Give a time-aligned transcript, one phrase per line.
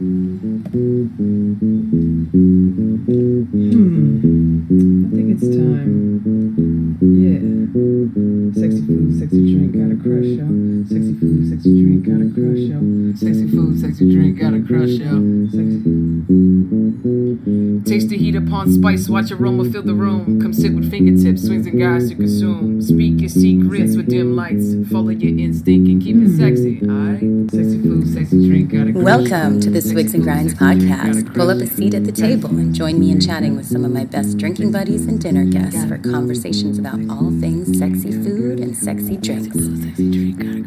[0.00, 0.40] Hmm.
[4.70, 6.96] I think it's time.
[7.04, 7.40] Yeah.
[8.56, 10.48] Sexy food, sexy drink, got a crush, yo.
[10.88, 12.80] Sexy food, sexy drink, got a crush, yo.
[13.14, 15.20] Sexy food, sexy drink, got a crush, yo.
[15.52, 15.84] Sexy.
[17.84, 20.40] Taste the heat upon spice, watch aroma fill the room.
[20.40, 22.80] Come sit with fingertips, Swigs and Grinds to consume.
[22.80, 24.74] Speak your secrets with dim lights.
[24.90, 27.20] Follow your instinct and keep it sexy, alright?
[28.32, 31.34] Welcome to the Swigs and Grinds sexy drink, got a podcast.
[31.34, 33.90] Pull up a seat at the table and join me in chatting with some of
[33.90, 38.76] my best drinking buddies and dinner guests for conversations about all things sexy food and
[38.76, 39.56] sexy drinks.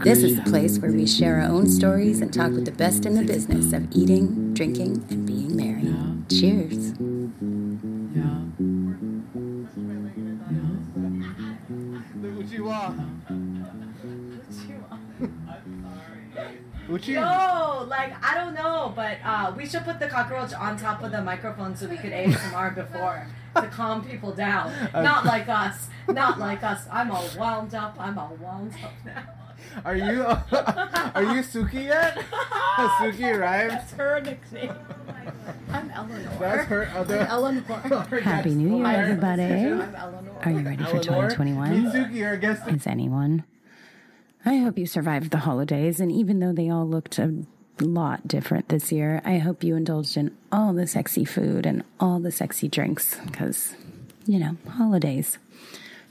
[0.03, 3.05] This is the place where we share our own stories and talk with the best
[3.05, 5.95] in the business of eating, drinking, and being merry.
[6.29, 7.12] Cheers.
[16.93, 17.15] What you?
[17.15, 21.11] No, like I don't know, but uh, we should put the cockroach on top of
[21.11, 24.71] the microphone so we could ASMR before to calm people down.
[24.93, 25.87] Not like us.
[26.07, 26.85] Not like us.
[26.91, 27.95] I'm all wound up.
[27.99, 29.23] I'm all wound up now.
[29.83, 30.21] Are you?
[31.15, 32.15] Are you Suki yet?
[32.99, 33.69] Suki right?
[33.69, 34.75] That's her nickname.
[35.71, 36.37] I'm Eleanor.
[36.39, 37.21] That's her other.
[37.21, 38.19] Eleanor.
[38.21, 39.41] Happy New Year, everybody.
[39.41, 40.31] I'm Eleanor.
[40.43, 41.85] Are you ready for 2021?
[41.85, 42.67] Meet Suki, our guest.
[42.67, 43.45] Is anyone?
[44.45, 47.45] I hope you survived the holidays, and even though they all looked a
[47.79, 52.19] lot different this year, I hope you indulged in all the sexy food and all
[52.19, 53.75] the sexy drinks because,
[54.25, 55.37] you know, holidays.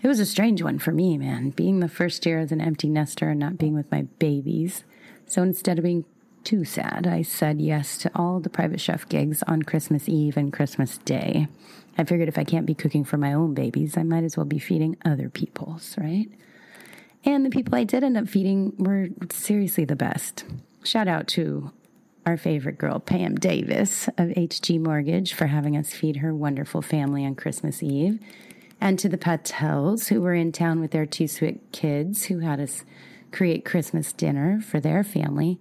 [0.03, 2.89] It was a strange one for me, man, being the first year as an empty
[2.89, 4.85] nester and not being with my babies.
[5.27, 6.05] So instead of being
[6.43, 10.53] too sad, I said yes to all the private chef gigs on Christmas Eve and
[10.53, 11.49] Christmas Day.
[11.99, 14.47] I figured if I can't be cooking for my own babies, I might as well
[14.47, 16.29] be feeding other people's, right?
[17.25, 20.45] And the people I did end up feeding were seriously the best.
[20.85, 21.71] Shout out to
[22.27, 27.25] our favorite girl, Pam Davis of HG Mortgage, for having us feed her wonderful family
[27.25, 28.19] on Christmas Eve.
[28.81, 32.61] And to the Patels, who were in town with their two sweet kids, who had
[32.61, 32.85] us
[33.31, 35.59] create Christmas dinner for their family.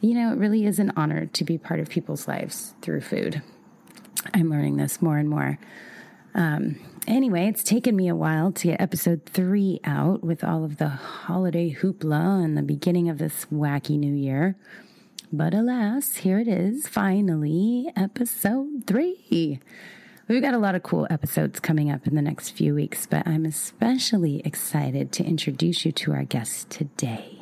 [0.00, 3.42] You know, it really is an honor to be part of people's lives through food.
[4.34, 5.58] I'm learning this more and more.
[6.34, 6.76] Um,
[7.06, 10.88] anyway, it's taken me a while to get episode three out with all of the
[10.88, 14.56] holiday hoopla and the beginning of this wacky new year.
[15.32, 19.60] But alas, here it is, finally, episode three.
[20.28, 23.26] We've got a lot of cool episodes coming up in the next few weeks, but
[23.26, 27.38] I'm especially excited to introduce you to our guests today.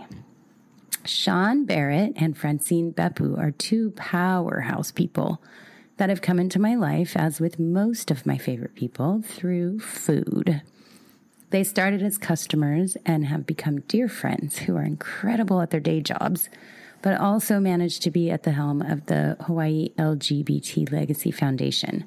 [1.04, 5.42] Sean Barrett and Francine Beppu are two powerhouse people
[6.00, 10.62] that have come into my life, as with most of my favorite people, through food.
[11.50, 16.00] They started as customers and have become dear friends who are incredible at their day
[16.00, 16.48] jobs,
[17.02, 22.06] but also managed to be at the helm of the Hawaii LGBT Legacy Foundation,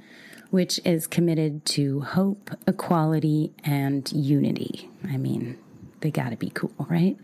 [0.50, 4.90] which is committed to hope, equality, and unity.
[5.08, 5.56] I mean,
[6.00, 7.16] they gotta be cool, right?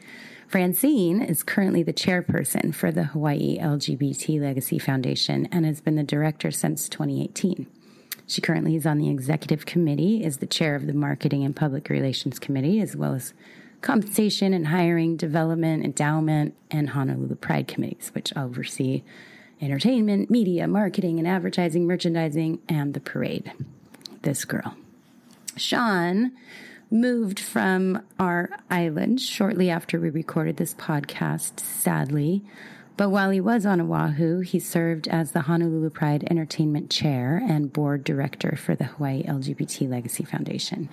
[0.49, 6.01] Francine is currently the chairperson for the Hawaii LGBT Legacy Foundation and has been the
[6.01, 7.67] director since 2018.
[8.25, 11.87] She currently is on the executive committee, is the chair of the marketing and public
[11.91, 13.35] relations committee, as well as
[13.81, 19.03] compensation and hiring, development, endowment, and Honolulu Pride committees, which oversee
[19.61, 23.53] entertainment, media, marketing and advertising, merchandising, and the parade.
[24.23, 24.75] This girl.
[25.57, 26.31] Sean
[26.91, 32.43] moved from our island shortly after we recorded this podcast, sadly.
[32.97, 37.71] But while he was on Oahu, he served as the Honolulu Pride Entertainment Chair and
[37.71, 40.89] Board Director for the Hawaii LGBT Legacy Foundation.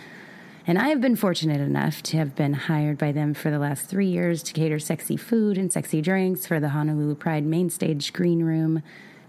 [0.69, 3.87] And I have been fortunate enough to have been hired by them for the last
[3.87, 8.13] three years to cater sexy food and sexy drinks for the Honolulu Pride main stage
[8.13, 8.83] green room,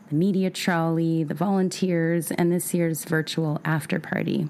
[0.09, 4.49] the media trolley, the volunteers, and this year's virtual after party.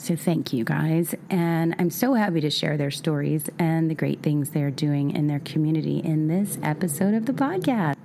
[0.00, 1.14] So thank you guys.
[1.28, 5.26] And I'm so happy to share their stories and the great things they're doing in
[5.26, 7.96] their community in this episode of the podcast.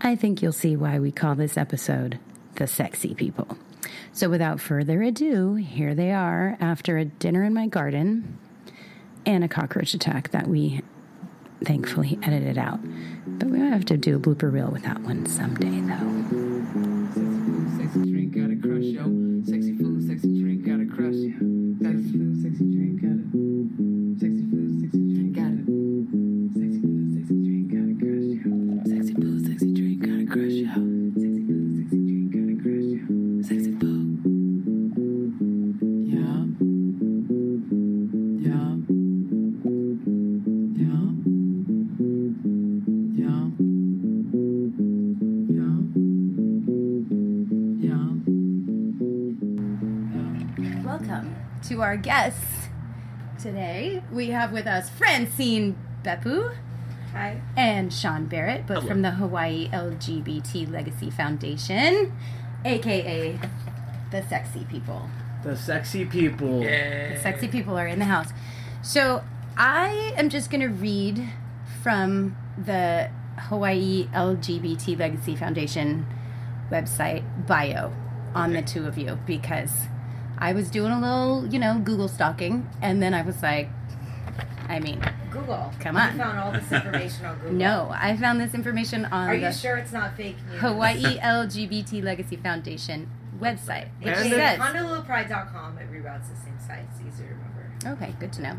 [0.00, 2.20] I think you'll see why we call this episode
[2.54, 3.58] The Sexy People.
[4.12, 8.38] So without further ado, here they are after a dinner in my garden
[9.26, 10.82] and a cockroach attack that we
[11.64, 12.78] thankfully edited out.
[13.26, 16.07] But we might have to do a blooper reel with that one someday, though.
[54.38, 56.54] Have with us Francine Beppu
[57.10, 57.40] Hi.
[57.56, 58.88] and Sean Barrett, both Hello.
[58.88, 62.12] from the Hawaii LGBT Legacy Foundation,
[62.64, 63.38] aka
[64.12, 65.10] the Sexy People.
[65.42, 66.60] The sexy people.
[66.60, 68.28] The sexy people are in the house.
[68.82, 69.22] So
[69.56, 71.28] I am just going to read
[71.82, 73.08] from the
[73.38, 76.06] Hawaii LGBT Legacy Foundation
[76.70, 77.92] website bio
[78.34, 79.86] on the two of you because
[80.38, 83.68] I was doing a little, you know, Google stalking, and then I was like,
[84.68, 85.00] I mean,
[85.30, 85.72] Google.
[85.80, 86.18] Come You on.
[86.18, 87.52] found all this information on Google.
[87.52, 90.60] no, I found this information on Are the you sure it's not fake news?
[90.60, 93.08] Hawaii LGBT Legacy Foundation
[93.40, 95.78] website, which It's And says, HonoluluPride.com.
[95.78, 96.84] It reroutes the same site.
[96.90, 98.02] It's easy to remember.
[98.02, 98.56] okay, good to know.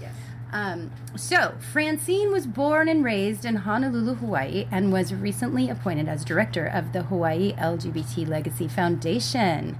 [0.00, 0.12] Yes.
[0.52, 6.24] Um, so, Francine was born and raised in Honolulu, Hawaii, and was recently appointed as
[6.24, 9.78] director of the Hawaii LGBT Legacy Foundation.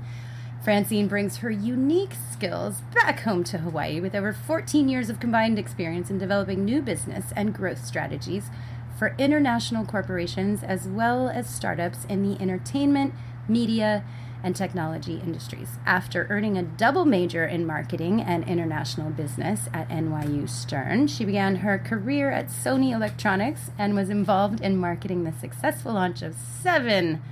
[0.62, 5.58] Francine brings her unique skills back home to Hawaii with over 14 years of combined
[5.58, 8.50] experience in developing new business and growth strategies
[8.98, 13.14] for international corporations as well as startups in the entertainment,
[13.46, 14.04] media,
[14.42, 15.78] and technology industries.
[15.86, 21.56] After earning a double major in marketing and international business at NYU Stern, she began
[21.56, 27.22] her career at Sony Electronics and was involved in marketing the successful launch of seven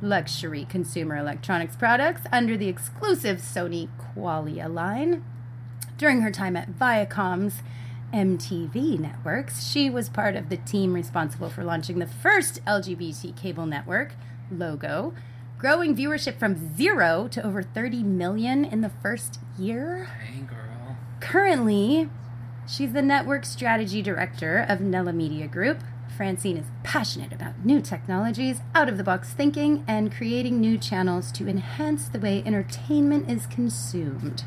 [0.00, 5.24] luxury consumer electronics products under the exclusive Sony Qualia line.
[5.96, 7.62] During her time at Viacom's
[8.12, 13.66] MTV networks, she was part of the team responsible for launching the first LGBT cable
[13.66, 14.12] network,
[14.50, 15.12] Logo,
[15.58, 20.04] growing viewership from zero to over 30 million in the first year.
[20.04, 20.96] Hey, girl.
[21.20, 22.08] Currently,
[22.66, 25.80] she's the network strategy director of Nella Media Group.
[26.18, 31.30] Francine is passionate about new technologies, out of the box thinking, and creating new channels
[31.30, 34.42] to enhance the way entertainment is consumed.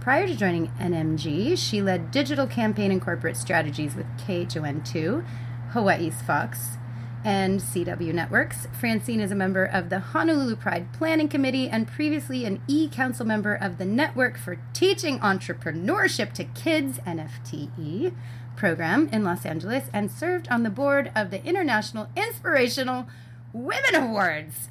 [0.00, 5.24] Prior to joining NMG, she led digital campaign and corporate strategies with KHON2,
[5.70, 6.78] Hawaii's Fox,
[7.24, 8.66] and CW Networks.
[8.72, 13.24] Francine is a member of the Honolulu Pride Planning Committee and previously an e council
[13.24, 18.14] member of the Network for Teaching Entrepreneurship to Kids, NFTE,
[18.62, 23.06] program in Los Angeles and served on the board of the International Inspirational
[23.52, 24.68] Women Awards.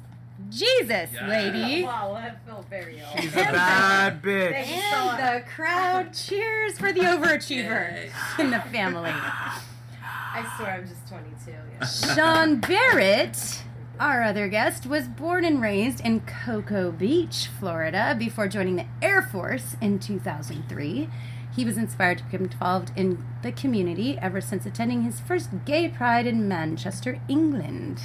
[0.50, 1.26] Jesus, Yeah.
[1.26, 1.82] lady.
[1.84, 3.18] Wow, I feel very old.
[3.20, 4.52] She's a bad bitch.
[4.52, 5.20] Thank you so much.
[5.20, 8.10] And the crowd cheers for the overachiever Yay.
[8.38, 9.10] in the family.
[9.10, 11.50] I swear I'm just 22.
[11.50, 11.86] Yeah.
[12.14, 13.62] Sean Barrett,
[13.98, 19.22] our other guest, was born and raised in Cocoa Beach, Florida, before joining the Air
[19.22, 21.08] Force in 2003.
[21.54, 25.88] He was inspired to become involved in the community ever since attending his first gay
[25.88, 28.00] pride in Manchester, England.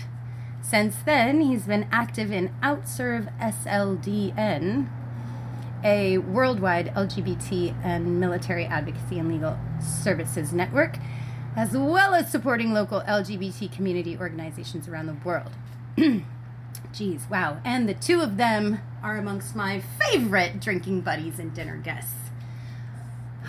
[0.61, 4.87] Since then, he's been active in Outserve SLDN,
[5.83, 10.97] a worldwide LGBT and military advocacy and legal services network,
[11.55, 15.51] as well as supporting local LGBT community organizations around the world.
[16.93, 17.59] Geez, wow.
[17.65, 22.22] And the two of them are amongst my favorite drinking buddies and dinner guests.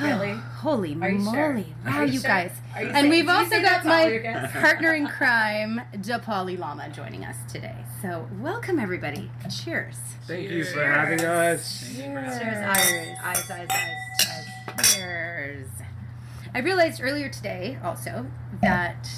[0.00, 0.32] Really?
[0.58, 1.35] Holy Are you moly.
[1.37, 1.55] sure?
[1.55, 1.64] Wow,
[1.99, 2.29] Are you, you sure?
[2.29, 2.52] guys.
[2.75, 6.58] Are you and saying- we've also got that to all my partner in crime, DePauli
[6.58, 7.76] Lama, joining us today.
[8.02, 9.31] So, welcome everybody.
[9.50, 9.96] Cheers.
[10.27, 11.81] Thank you for having us.
[11.84, 12.56] Thank you Cheers.
[12.67, 13.69] Eyes, eyes, eyes, eyes.
[13.70, 14.94] eyes.
[14.94, 15.67] Cheers.
[16.55, 18.27] I realized earlier today also
[18.63, 19.08] that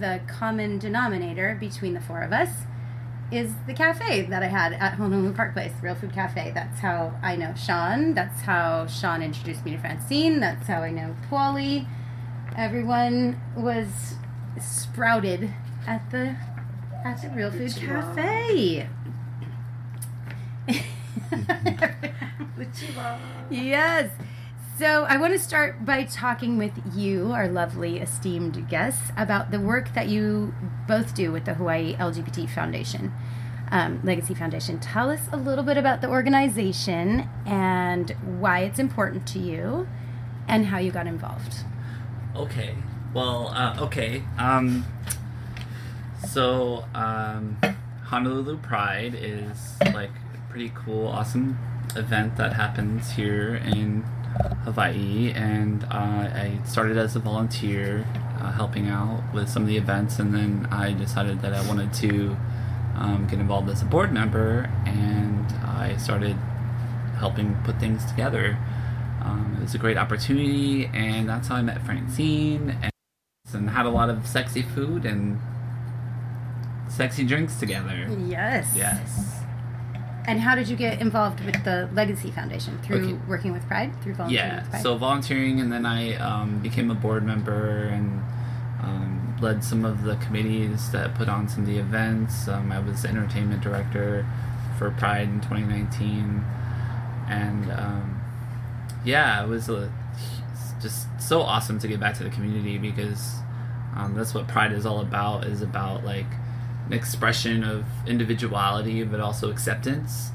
[0.00, 2.50] the common denominator between the four of us
[3.32, 6.52] is the cafe that I had at Honolulu Park Place, Real Food Cafe.
[6.54, 8.14] That's how I know Sean.
[8.14, 10.40] That's how Sean introduced me to Francine.
[10.40, 11.86] That's how I know Paulie.
[12.56, 14.14] Everyone was
[14.60, 15.52] sprouted
[15.86, 16.36] at the
[17.04, 18.88] at the Real Food Cafe.
[23.50, 24.10] Yes.
[24.78, 29.58] So I want to start by talking with you, our lovely esteemed guests, about the
[29.58, 30.52] work that you
[30.86, 33.10] both do with the Hawaii LGBT Foundation,
[33.70, 34.78] um, Legacy Foundation.
[34.78, 39.88] Tell us a little bit about the organization and why it's important to you,
[40.46, 41.64] and how you got involved.
[42.34, 42.74] Okay.
[43.14, 44.24] Well, uh, okay.
[44.36, 44.84] Um,
[46.28, 47.56] so, um,
[48.04, 51.58] Honolulu Pride is like a pretty cool, awesome
[51.96, 54.04] event that happens here in
[54.64, 58.06] Hawaii, and uh, I started as a volunteer,
[58.40, 61.92] uh, helping out with some of the events, and then I decided that I wanted
[61.94, 62.36] to
[62.96, 66.36] um, get involved as a board member, and I started
[67.18, 68.58] helping put things together.
[69.22, 72.92] Um, it was a great opportunity, and that's how I met Francine, and,
[73.52, 75.40] and had a lot of sexy food and
[76.88, 78.08] sexy drinks together.
[78.26, 78.72] Yes.
[78.76, 79.45] Yes.
[80.26, 82.78] And how did you get involved with the Legacy Foundation?
[82.82, 83.18] Through Okay.
[83.28, 83.92] working with Pride?
[84.02, 84.82] Through volunteering with Yeah, Pride?
[84.82, 88.22] so volunteering, and then I um, became a board member and
[88.82, 92.48] um, led some of the committees that put on some of the events.
[92.48, 94.26] Um, I was entertainment director
[94.78, 96.44] for Pride in 2019,
[97.28, 98.20] and um,
[99.04, 99.90] yeah, it was a,
[100.82, 103.36] just so awesome to get back to the community because
[103.96, 105.44] um, that's what Pride is all about.
[105.44, 106.26] Is about like
[106.86, 110.30] an expression of individuality, but also acceptance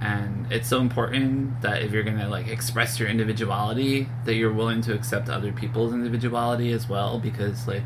[0.00, 4.80] and it's so important that if you're gonna like express your individuality that you're willing
[4.80, 7.82] to accept other people's individuality as well because like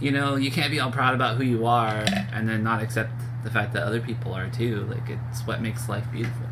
[0.00, 3.10] you know you can't be all proud about who you are and then not accept
[3.42, 6.46] the fact that other people are too like it's what makes life beautiful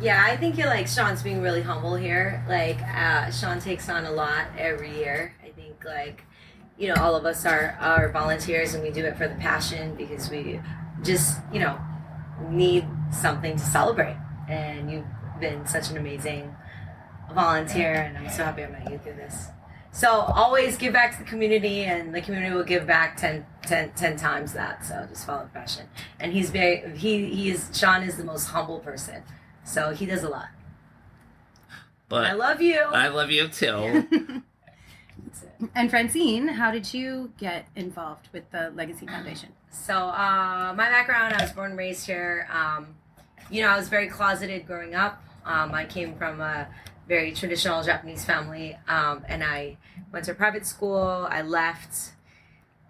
[0.00, 2.42] Yeah, I think you're like Sean's being really humble here.
[2.48, 5.34] Like uh, Sean takes on a lot every year.
[5.44, 6.24] I think like
[6.80, 9.94] you know all of us are are volunteers and we do it for the passion
[9.94, 10.60] because we
[11.02, 11.78] just you know
[12.48, 14.16] need something to celebrate.
[14.48, 15.04] And you've
[15.40, 16.54] been such an amazing
[17.32, 19.46] volunteer, and I'm so happy I met you through this.
[19.92, 23.92] So always give back to the community, and the community will give back 10, 10,
[23.92, 24.84] 10 times that.
[24.84, 25.86] So just follow the passion.
[26.18, 29.22] And he's very he he is Sean is the most humble person.
[29.64, 30.48] So he does a lot.
[32.08, 32.78] but I love you.
[32.80, 34.42] I love you too That's it.
[35.74, 39.50] And Francine, how did you get involved with the Legacy Foundation?
[39.70, 42.48] So uh, my background, I was born and raised here.
[42.52, 42.94] Um,
[43.50, 45.22] you know, I was very closeted growing up.
[45.44, 46.68] Um, I came from a
[47.08, 49.78] very traditional Japanese family, um, and I
[50.12, 51.26] went to a private school.
[51.30, 52.12] I left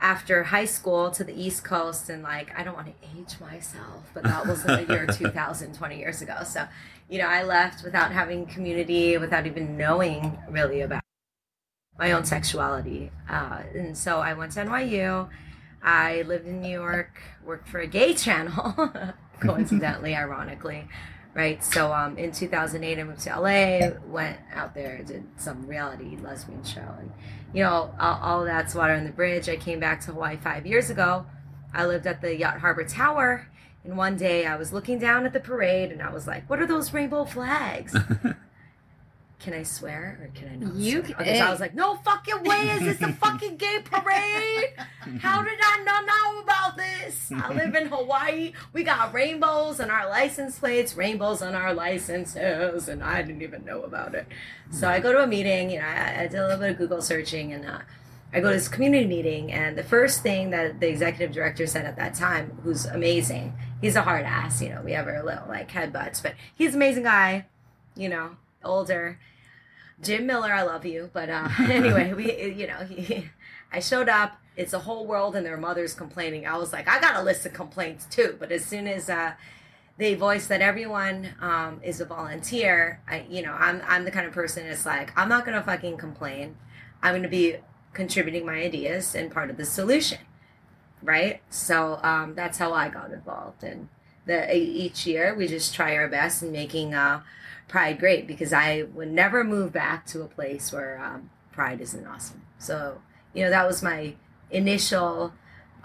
[0.00, 4.10] after high school to the East Coast, and like I don't want to age myself,
[4.14, 6.42] but that was the year 2000, 20 years ago.
[6.44, 6.66] So,
[7.08, 11.02] you know, I left without having community, without even knowing really about
[12.00, 15.28] my own sexuality, uh, and so I went to NYU.
[15.82, 18.74] I lived in New York, worked for a gay channel,
[19.40, 20.88] coincidentally, ironically,
[21.34, 21.62] right?
[21.62, 26.64] So um, in 2008, I moved to LA, went out there, did some reality lesbian
[26.64, 27.12] show, and
[27.52, 29.50] you know, all, all that's water on the bridge.
[29.50, 31.26] I came back to Hawaii five years ago.
[31.74, 33.46] I lived at the Yacht Harbor Tower,
[33.84, 36.60] and one day I was looking down at the parade, and I was like, "What
[36.60, 37.94] are those rainbow flags?"
[39.40, 40.74] can I swear or can I not?
[40.74, 41.02] You swear?
[41.02, 44.68] can- Okay, so I was like, no fucking way is this a fucking gay parade?
[45.20, 47.32] How did I not know about this?
[47.34, 48.52] I live in Hawaii.
[48.72, 53.64] We got rainbows on our license plates, rainbows on our licenses, and I didn't even
[53.64, 54.26] know about it.
[54.70, 56.78] So I go to a meeting, you know, I, I did a little bit of
[56.78, 57.78] Google searching and uh,
[58.32, 61.84] I go to this community meeting, and the first thing that the executive director said
[61.84, 65.48] at that time, who's amazing, he's a hard ass, you know, we have our little
[65.48, 67.46] like headbutts, but he's an amazing guy,
[67.96, 69.18] you know, older.
[70.02, 73.28] Jim Miller, I love you, but uh, anyway, we, you know, he,
[73.72, 74.36] I showed up.
[74.56, 76.46] It's a whole world, and their mother's complaining.
[76.46, 79.32] I was like, I got a list of complaints too, but as soon as uh,
[79.96, 84.26] they voice that everyone um, is a volunteer, I, you know, I'm I'm the kind
[84.26, 86.56] of person that's like, I'm not gonna fucking complain.
[87.02, 87.56] I'm gonna be
[87.92, 90.18] contributing my ideas and part of the solution,
[91.02, 91.40] right?
[91.48, 93.88] So um, that's how I got involved, and
[94.26, 97.22] the each year we just try our best in making uh,
[97.70, 102.04] Pride great because I would never move back to a place where um, Pride isn't
[102.04, 102.42] awesome.
[102.58, 103.00] So
[103.32, 104.14] you know that was my
[104.50, 105.32] initial,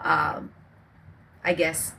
[0.04, 0.52] um,
[1.44, 1.94] I guess,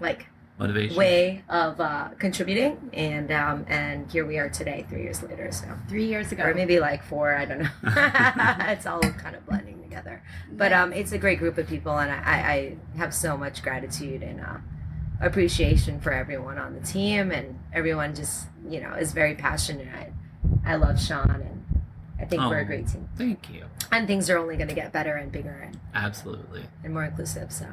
[0.00, 0.28] like
[0.60, 5.50] motivation way of uh, contributing, and um, and here we are today, three years later.
[5.50, 6.44] So Three years ago.
[6.44, 7.34] or maybe like four.
[7.34, 7.70] I don't know.
[8.68, 10.22] it's all kind of blending together.
[10.52, 13.60] But um, it's a great group of people, and I, I, I have so much
[13.60, 14.58] gratitude and uh,
[15.20, 19.88] appreciation for everyone on the team, and everyone just you know is very passionate.
[19.94, 21.82] I, I love Sean, and
[22.20, 22.62] I think we're Oh.
[22.62, 25.50] a great team, thank you and things are only going to get better and bigger
[25.66, 27.50] and, absolutely and more inclusive.
[27.52, 27.66] So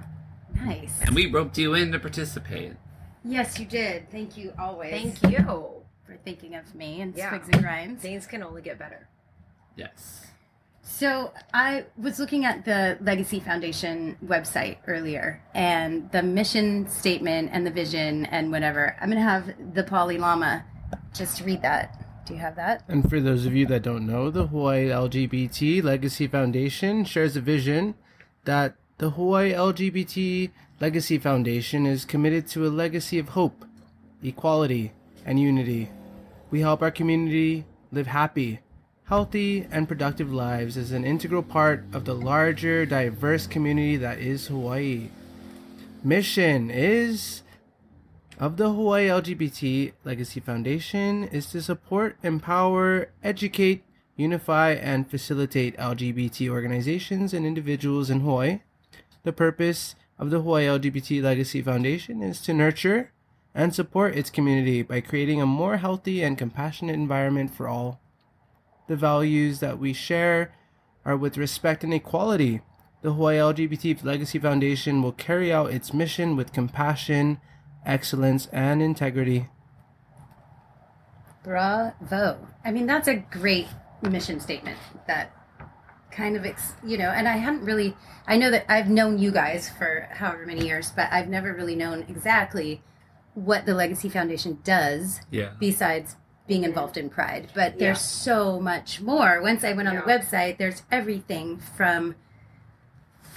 [0.55, 0.99] Nice.
[1.01, 2.73] and we roped you in to participate
[3.23, 4.09] Yes, you did.
[4.09, 4.91] Thank you always.
[5.19, 5.45] thank you.
[6.05, 7.29] for thinking of me and Yeah.
[7.29, 8.01] Swigs and Grinds.
[8.01, 9.07] Things can only get better.
[9.75, 10.25] yes
[10.81, 17.65] So I was looking at the Legacy Foundation website earlier, and the mission statement and
[17.67, 18.95] the vision and whatever.
[19.01, 20.63] I'm gonna have the Polly Llama
[21.13, 22.25] just read that.
[22.25, 22.83] Do you have that?
[22.87, 27.41] And for those of you that don't know, the Hawaii LGBT Legacy Foundation shares a
[27.41, 27.95] vision
[28.43, 30.51] that the Hawaii LGBT
[30.81, 33.65] Legacy Foundation is committed to a legacy of hope,
[34.21, 34.91] equality,
[35.25, 35.89] and unity.
[36.51, 38.59] We help our community live happy,
[39.05, 44.47] healthy, and productive lives as an integral part of the larger, diverse community that is
[44.47, 45.09] Hawaii.
[46.03, 47.41] Mission is
[48.39, 53.83] of the Hawaii LGBT Legacy Foundation is to support, empower, educate,
[54.15, 58.59] unify, and facilitate LGBT organizations and individuals in Hawaii.
[59.23, 63.11] The purpose of the Hawaii LGBT Legacy Foundation is to nurture
[63.55, 67.99] and support its community by creating a more healthy and compassionate environment for all.
[68.87, 70.53] The values that we share
[71.03, 72.61] are with respect and equality.
[73.01, 77.39] The Hawaii LGBT Legacy Foundation will carry out its mission with compassion,
[77.87, 79.47] excellence, and integrity.
[81.43, 82.45] Bravo.
[82.65, 83.67] I mean, that's a great
[84.01, 84.77] mission statement
[85.07, 85.31] that
[86.11, 87.95] kind of, ex- you know, and I hadn't really,
[88.27, 91.75] I know that I've known you guys for however many years, but I've never really
[91.75, 92.81] known exactly
[93.33, 95.51] what the Legacy Foundation does Yeah.
[95.59, 96.15] besides
[96.47, 97.49] being involved in Pride.
[97.53, 98.33] But there's Yeah.
[98.33, 99.41] so much more.
[99.41, 102.15] Once I went on the website, there's everything from,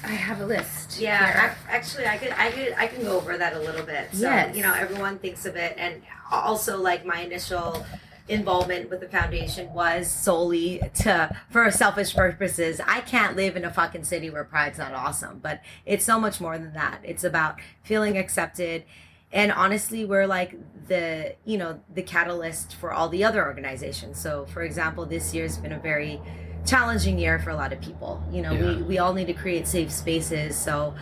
[0.02, 0.98] I have a list.
[1.00, 4.08] Yeah, actually, I could, I could, I can go over that a little bit.
[4.12, 4.56] So, Yes.
[4.56, 7.84] you know, everyone thinks of it, and also like my initial
[8.28, 12.80] involvement with the foundation was solely to for selfish purposes.
[12.86, 16.40] I can't live in a fucking city where pride's not awesome, but it's so much
[16.40, 17.00] more than that.
[17.02, 18.84] It's about feeling accepted.
[19.32, 20.56] And honestly, we're like
[20.88, 24.20] the, you know, the catalyst for all the other organizations.
[24.20, 26.20] So, for example, this year's been a very
[26.66, 28.22] challenging year for a lot of people.
[28.30, 28.76] You know, Yeah.
[28.76, 30.94] we, we all need to create safe spaces so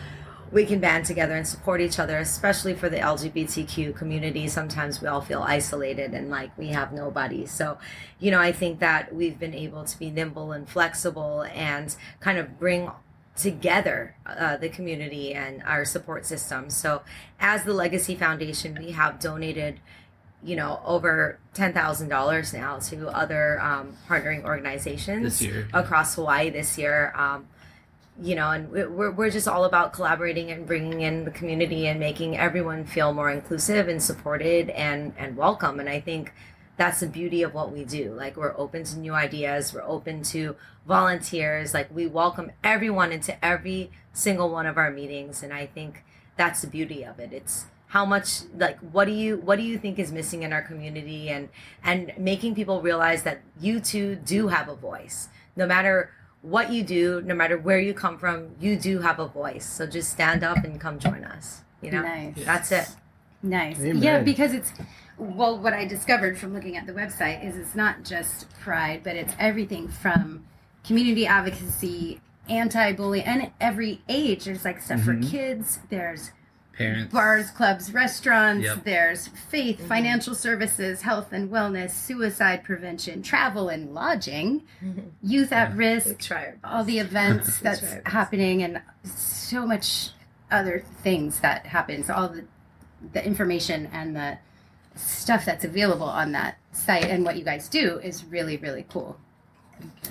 [0.51, 4.47] we can band together and support each other, especially for the LGBTQ community.
[4.47, 7.45] Sometimes we all feel isolated and like we have nobody.
[7.45, 7.77] So,
[8.19, 12.39] you know, I think that we've been able to be nimble and flexible and kind
[12.39, 12.89] of bring
[13.35, 16.69] together uh, the community and our support system.
[16.71, 17.03] So,
[17.39, 19.79] as the Legacy Foundation, we have donated
[20.41, 25.67] you know over ten thousand dollars now to other um, partnering organizations This year.
[25.73, 27.11] across Hawaii this year.
[27.15, 27.47] Um,
[28.21, 31.87] you know, and we- we're we're just all about collaborating and bringing in the community
[31.87, 35.79] and making everyone feel more inclusive and supported and and welcome.
[35.79, 36.33] And I think
[36.77, 38.13] that's the beauty of what we do.
[38.13, 39.73] Like we're open to new ideas.
[39.73, 40.55] We're open to
[40.87, 41.73] volunteers.
[41.73, 45.43] Like we welcome everyone into every single one of our meetings.
[45.43, 46.03] And I think
[46.37, 47.31] that's the beauty of it.
[47.33, 50.61] It's how much like what do you what do you think is missing in our
[50.61, 51.49] community and
[51.83, 56.83] and making people realize that you too do have a voice no matter what you
[56.83, 60.43] do no matter where you come from you do have a voice so just stand
[60.43, 62.45] up and come join us you know Nice.
[62.45, 62.87] that's it
[63.41, 63.79] Nice.
[63.79, 64.03] Amen.
[64.03, 64.73] Yeah, because it's
[65.17, 69.15] well, what I discovered from looking at the website is it's not just pride, but
[69.15, 70.43] it's everything from
[70.83, 74.43] community advocacy, anti-bullying, and every age.
[74.43, 75.05] There's like stuff Mhm.
[75.23, 75.79] for kids.
[75.89, 76.31] There's
[76.79, 77.13] Parents.
[77.13, 78.63] bars, clubs, restaurants.
[78.65, 78.83] Yep.
[78.85, 79.87] There's faith, Mm-hmm.
[79.87, 84.63] financial services, health and wellness, suicide prevention, travel and lodging,
[85.21, 85.75] youth at Yeah.
[85.75, 86.31] we risk,
[86.63, 90.09] all the events that's happening and so much
[90.49, 92.09] other things that happens.
[92.09, 92.45] all the
[93.13, 94.37] the information and the
[94.95, 99.17] stuff that's available on that site and what you guys do is really really cool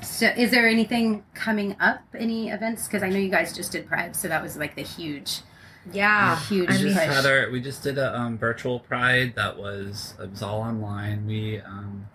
[0.01, 3.87] so is there anything coming up any events because i know you guys just did
[3.87, 5.41] pride so that was like the huge
[5.93, 9.35] yeah Huge I We mean, just had our we just did a um, virtual pride
[9.37, 11.27] that was it was all online.
[11.27, 12.09] We um,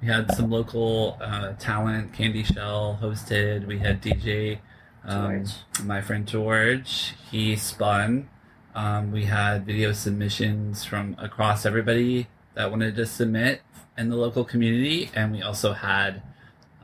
[0.00, 2.12] we had some local uh, talent.
[2.12, 3.66] Candy Shell hosted.
[3.66, 4.58] We had DJ
[5.04, 5.44] um,
[5.84, 7.14] my friend George.
[7.30, 8.28] He spun.
[8.74, 13.62] Um, we had video submissions from across everybody that wanted to submit
[13.96, 16.22] in the local community, and we also had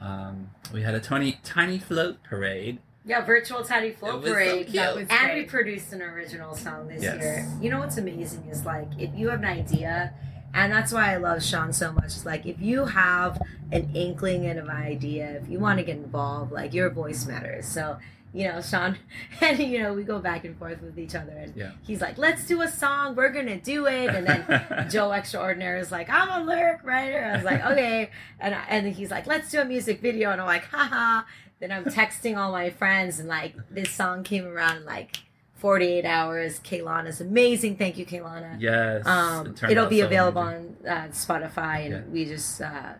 [0.00, 2.78] um, we had a tiny tiny float parade.
[3.04, 4.76] Yeah virtual tiny It float was so parade cute.
[4.76, 7.20] That was and we produced an original song this Yes.
[7.20, 7.48] year.
[7.60, 10.14] You know what's amazing is like if you have an idea
[10.54, 13.40] and that's why i love sean so much is like if you have
[13.72, 17.66] an inkling of an idea if you want to get involved like your voice matters.
[17.66, 17.98] So
[18.32, 18.96] you know sean
[19.40, 21.70] and you know we go back and forth with each other and Yeah.
[21.86, 24.08] he's like let's do a song we're gonna do it.
[24.14, 27.22] And then joe extraordinaire is like i'm a lyric writer.
[27.24, 28.10] I was like okay.
[28.40, 30.30] And, I, and then he's like let's do a music video.
[30.30, 31.22] And i'm like haha
[31.64, 35.16] then i'm texting all my friends and like this song came around in like
[35.56, 39.06] 48 hours kaylana's amazing thank you kaylana Yes.
[39.06, 40.76] um, it it'll be so available amazing.
[40.86, 42.00] on uh, spotify and Yeah.
[42.12, 42.92] we just uh,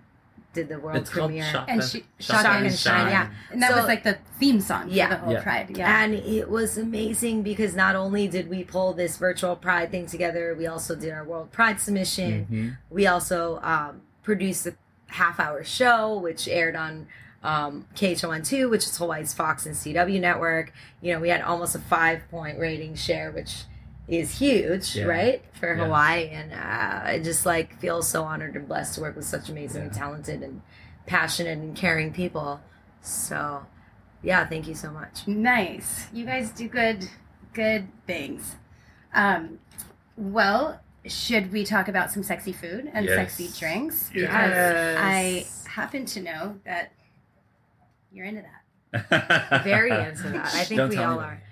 [0.55, 3.11] did the world It's called premiere Shock And the- she- Shock Shock and and Shine,
[3.11, 3.31] yeah.
[3.51, 5.09] and that So- was like the theme song Yeah.
[5.09, 5.43] for the whole Yeah.
[5.43, 9.91] pride yeah And it was amazing because not only did we pull this virtual pride
[9.91, 12.47] thing together, we also did our World Pride submission.
[12.51, 12.77] Mhm.
[12.89, 14.75] We also um, produced a
[15.09, 17.09] half hour show, which aired on
[17.45, 20.73] um, KHON2, which is Hawaii's Fox and CW network.
[21.01, 23.65] You know, we had almost a five point rating share, which
[24.09, 25.05] is huge, Yeah.
[25.05, 25.85] right, for Yeah.
[25.85, 26.29] Hawaii.
[26.31, 29.83] And uh, I just like feel so honored and blessed to work with such amazing,
[29.83, 30.63] and talented, and
[31.07, 32.61] passionate and caring people.
[33.03, 33.67] So,
[34.23, 35.27] yeah, thank you so much.
[35.29, 36.07] Nice.
[36.13, 37.09] You guys do good,
[37.53, 38.57] good things.
[39.15, 39.59] Um,
[40.17, 43.15] well, should we talk about some sexy food and Yes.
[43.15, 44.11] sexy drinks?
[44.15, 44.97] Yes.
[44.99, 46.93] I happen to know that
[48.15, 49.65] you're into that.
[49.65, 50.55] Very into that.
[50.55, 51.25] I think Don't we all me.
[51.25, 51.43] are.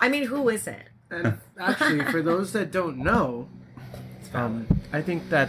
[0.00, 0.82] I mean, who isn't?
[1.10, 3.48] And actually, for those that don't know,
[4.34, 5.48] Um, I think that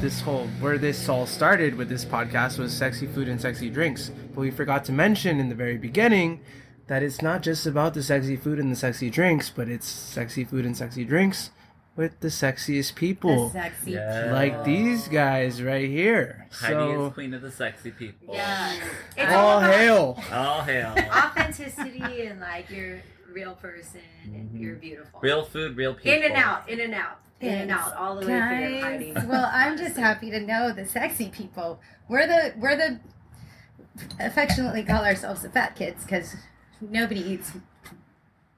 [0.00, 4.10] this whole where this all started with this podcast was sexy food and sexy drinks.
[4.34, 6.40] But we forgot to mention in the very beginning
[6.86, 10.44] that it's not just about the sexy food and the sexy drinks, but it's sexy
[10.44, 11.50] food and sexy drinks
[11.96, 13.50] with the sexiest people.
[13.50, 13.92] sexy.
[13.92, 14.30] Yeah.
[14.32, 16.46] like these guys right here.
[16.52, 18.34] Heidi So is queen of the sexy people.
[18.34, 18.74] Yeah.
[19.16, 20.18] It's all all hail.
[20.32, 20.94] All hail.
[21.14, 23.00] authenticity and like you're
[23.30, 24.60] real person and Mhm.
[24.60, 25.20] you're beautiful.
[25.20, 26.12] real food, real people.
[26.12, 29.12] in and out, in and out, in and out, all the way through Heidi.
[29.14, 31.80] Guys, well, I'm just happy to know the sexy people.
[32.08, 33.00] We're the we're the
[34.20, 36.36] affectionately call ourselves the fat kids because
[36.80, 37.52] nobody eats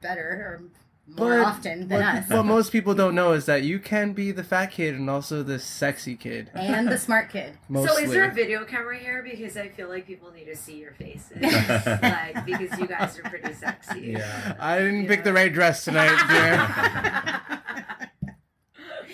[0.01, 0.63] better or
[1.07, 2.29] more But- often than What, us.
[2.31, 5.43] what most people don't know is that you can be the fat kid and also
[5.43, 6.51] the sexy kid.
[6.55, 7.59] and the smart kid.
[7.69, 7.89] Mostly.
[7.95, 9.23] So is there a video camera here?
[9.23, 13.23] Because I feel like people need to see your faces, like because you guys are
[13.29, 14.15] pretty sexy.
[14.17, 14.57] Yeah.
[14.59, 15.25] I didn't You pick know?
[15.25, 16.17] the right dress tonight,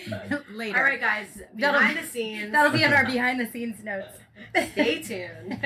[0.09, 0.37] dear.
[0.55, 0.79] Later.
[0.79, 2.53] All right, guys, That'll- behind the scenes.
[2.53, 4.17] That'll be in our behind the scenes notes.
[4.73, 5.59] Stay tuned.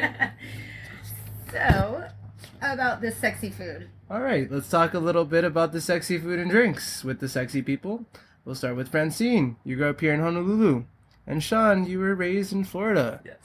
[1.50, 2.04] so,
[2.60, 3.88] about this sexy food.
[4.10, 7.28] All right, let's talk a little bit about the sexy food and drinks with the
[7.28, 8.04] sexy people.
[8.44, 9.56] We'll start with Francine.
[9.64, 10.84] You grew up here in Honolulu.
[11.26, 13.20] And Sean, you were raised in Florida.
[13.24, 13.36] Yes.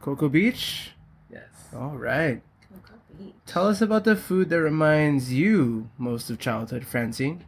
[0.00, 0.90] Cocoa Beach?
[1.30, 1.48] Yes.
[1.74, 2.42] All right.
[2.70, 3.34] Cocoa Beach.
[3.46, 7.44] Tell us about the food that reminds you most of childhood, Francine.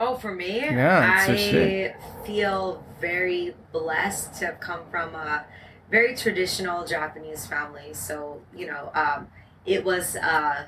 [0.00, 1.96] Oh, for me, Yeah, I switched it.
[2.24, 5.44] feel very blessed to have come from a
[5.90, 7.92] very traditional Japanese family.
[7.94, 9.28] So you know, um,
[9.66, 10.66] it was uh,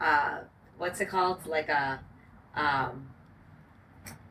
[0.00, 0.38] uh,
[0.78, 1.46] what's it called?
[1.46, 2.00] Like a
[2.54, 3.08] um,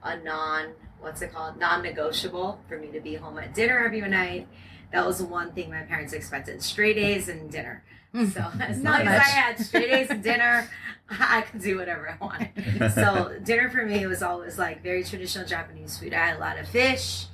[0.04, 1.58] a non what's it called?
[1.58, 4.48] Non-negotiable for me to be home at dinner every night.
[4.92, 7.84] That was one thing my parents expected: straight A's and dinner.
[8.12, 10.68] So as Not long as I had straight A's and dinner,
[11.12, 12.92] I could do whatever I wanted.
[12.94, 16.14] So dinner for me was always like very traditional Japanese food.
[16.14, 17.28] I had a lot of fish,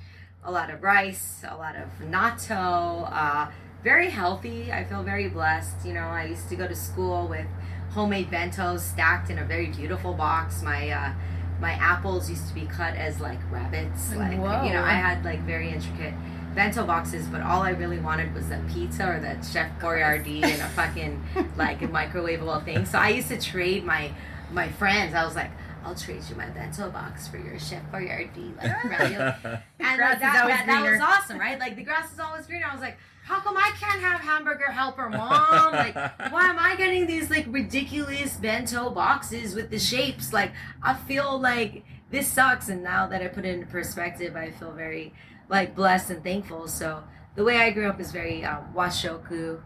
[0.43, 3.09] a lot of rice, a lot of natto.
[3.09, 3.51] Uh,
[3.85, 4.73] very healthy.
[4.73, 5.85] I feel very blessed.
[5.85, 7.45] You know, I used to go to school with
[7.91, 10.63] homemade bentos stacked in a very beautiful box.
[10.63, 11.13] My uh,
[11.61, 14.13] my apples used to be cut as like rabbits.
[14.15, 14.63] Like Whoa.
[14.63, 16.15] you know, I had like very intricate
[16.55, 20.61] bento boxes, but all I really wanted was that pizza or that Chef Boyardee in
[20.61, 21.23] a fucking
[21.55, 22.85] like a microwavable thing.
[22.85, 24.11] So I used to trade my
[24.51, 25.13] my friends.
[25.13, 25.51] I was like,
[25.83, 29.59] I'll trade you my bento box for your Chef Boyardee like ravioli.
[29.79, 31.59] And like, that, that, that was awesome, right?
[31.59, 32.65] Like the grass is always greener.
[32.67, 35.71] I was like, how come I can't have hamburger helper mom?
[35.71, 35.95] Like,
[36.31, 40.31] why am I getting these like ridiculous bento boxes with the shapes?
[40.31, 40.51] Like,
[40.83, 42.69] I feel like this sucks.
[42.69, 45.11] And now that I put it into perspective, I feel very
[45.49, 46.67] like blessed and thankful.
[46.67, 47.03] So
[47.35, 49.59] the way I grew up is very um, washoku,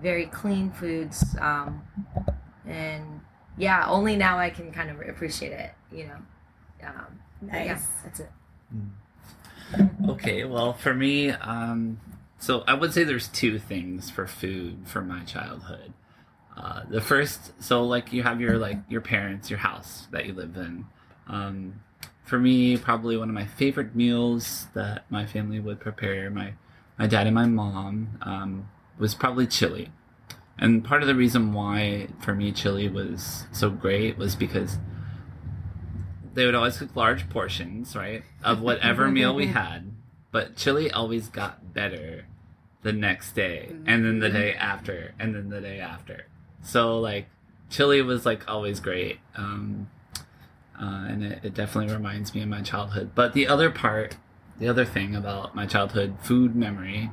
[0.00, 1.82] very clean foods, um,
[2.64, 3.20] and
[3.58, 5.72] yeah, only now I can kind of appreciate it.
[5.92, 6.16] You know.
[6.86, 7.86] Um, but yeah, Nice.
[8.04, 8.30] that's it.
[10.08, 11.98] Okay, well, for me, um,
[12.40, 15.92] so I would say there's two things for food for my childhood.
[16.56, 20.32] Uh, the first, so like you have your like your parents, your house that you
[20.32, 20.86] live in.
[21.28, 21.82] Um,
[22.24, 26.54] for me, probably one of my favorite meals that my family would prepare, my
[26.98, 29.90] my dad and my mom, um, was probably chili.
[30.58, 34.78] And part of the reason why for me chili was so great was because
[36.32, 39.92] they would always cook large portions, right, of whatever meal we had.
[40.32, 42.24] But chili always got better
[42.82, 46.26] the next day, and then the day after, and then the day after.
[46.62, 47.28] So like,
[47.68, 49.90] chili was like always great, um,
[50.80, 53.12] uh, and it, it definitely reminds me of my childhood.
[53.14, 54.16] But the other part,
[54.58, 57.10] the other thing about my childhood food memory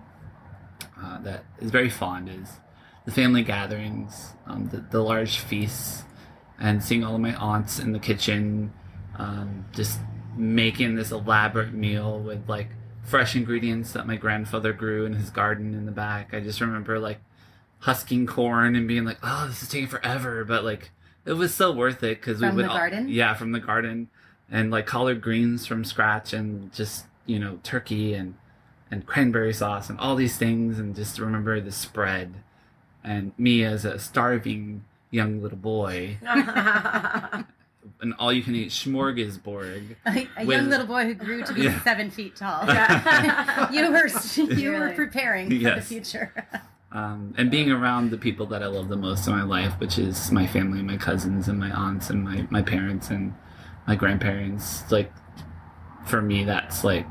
[1.02, 2.60] uh, that is very fond is
[3.06, 6.04] the family gatherings, um, the, the large feasts,
[6.60, 8.74] and seeing all of my aunts in the kitchen,
[9.18, 10.00] um, just
[10.36, 12.70] making this elaborate meal with like
[13.08, 16.34] fresh ingredients that my grandfather grew in his garden in the back.
[16.34, 17.20] I just remember like
[17.80, 20.92] husking corn and being like, "Oh, this is taking forever," but like
[21.26, 23.08] it was so worth it because we From would the all- garden?
[23.10, 24.10] yeah, from the garden,
[24.52, 28.36] and like collard greens from scratch, and just you know turkey and
[28.92, 32.34] and cranberry sauce and all these things, and just remember the spread,
[33.04, 36.18] and me as a starving young little boy,
[38.02, 39.96] an all you can eat smorgasbord.
[40.06, 41.82] A, a With- young little boy who grew to be Yeah.
[41.84, 42.64] seven feet tall.
[42.68, 43.72] Yeah.
[43.72, 44.08] you were
[44.56, 44.94] you were Really?
[44.96, 46.32] preparing for the future.
[46.92, 49.98] um, and being around the people that I love the most in my life, which
[49.98, 53.34] is my family, my cousins, and my aunts, and my, my parents, and
[53.88, 54.90] my grandparents.
[54.92, 55.12] Like,
[56.06, 57.06] for me, that's like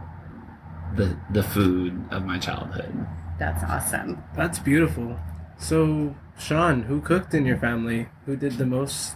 [0.95, 3.07] the the food of my childhood.
[3.39, 4.23] That's awesome.
[4.35, 5.19] That's beautiful.
[5.59, 8.09] So, Sean, who cooked in your family?
[8.25, 9.15] Who did the most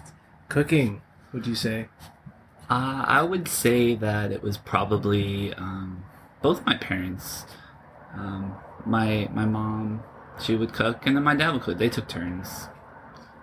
[0.48, 1.00] cooking,
[1.32, 1.88] would you say?
[2.68, 6.04] Uh, I would say that it was probably um,
[6.42, 7.44] both my parents.
[8.14, 8.54] Um,
[8.86, 10.02] my my mom,
[10.40, 11.78] she would cook, and then my dad would cook.
[11.78, 12.68] They took turns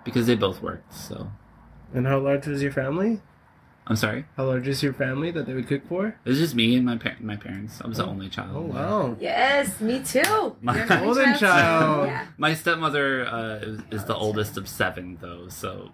[0.04, 0.94] because they both worked.
[0.94, 1.30] So
[1.94, 3.20] And how large was your family?
[3.86, 4.26] I'm sorry.
[4.36, 6.08] How large is your family that they would cook for?
[6.24, 7.80] It was just me and my par- my parents.
[7.82, 8.50] I was the only child.
[8.54, 9.16] Oh wow.
[9.18, 10.56] Yes, me too.
[10.60, 12.06] My- You're my Golden child.
[12.08, 12.26] Yeah.
[12.36, 15.48] My stepmother uh, is, is the oldest of seven, though.
[15.48, 15.92] So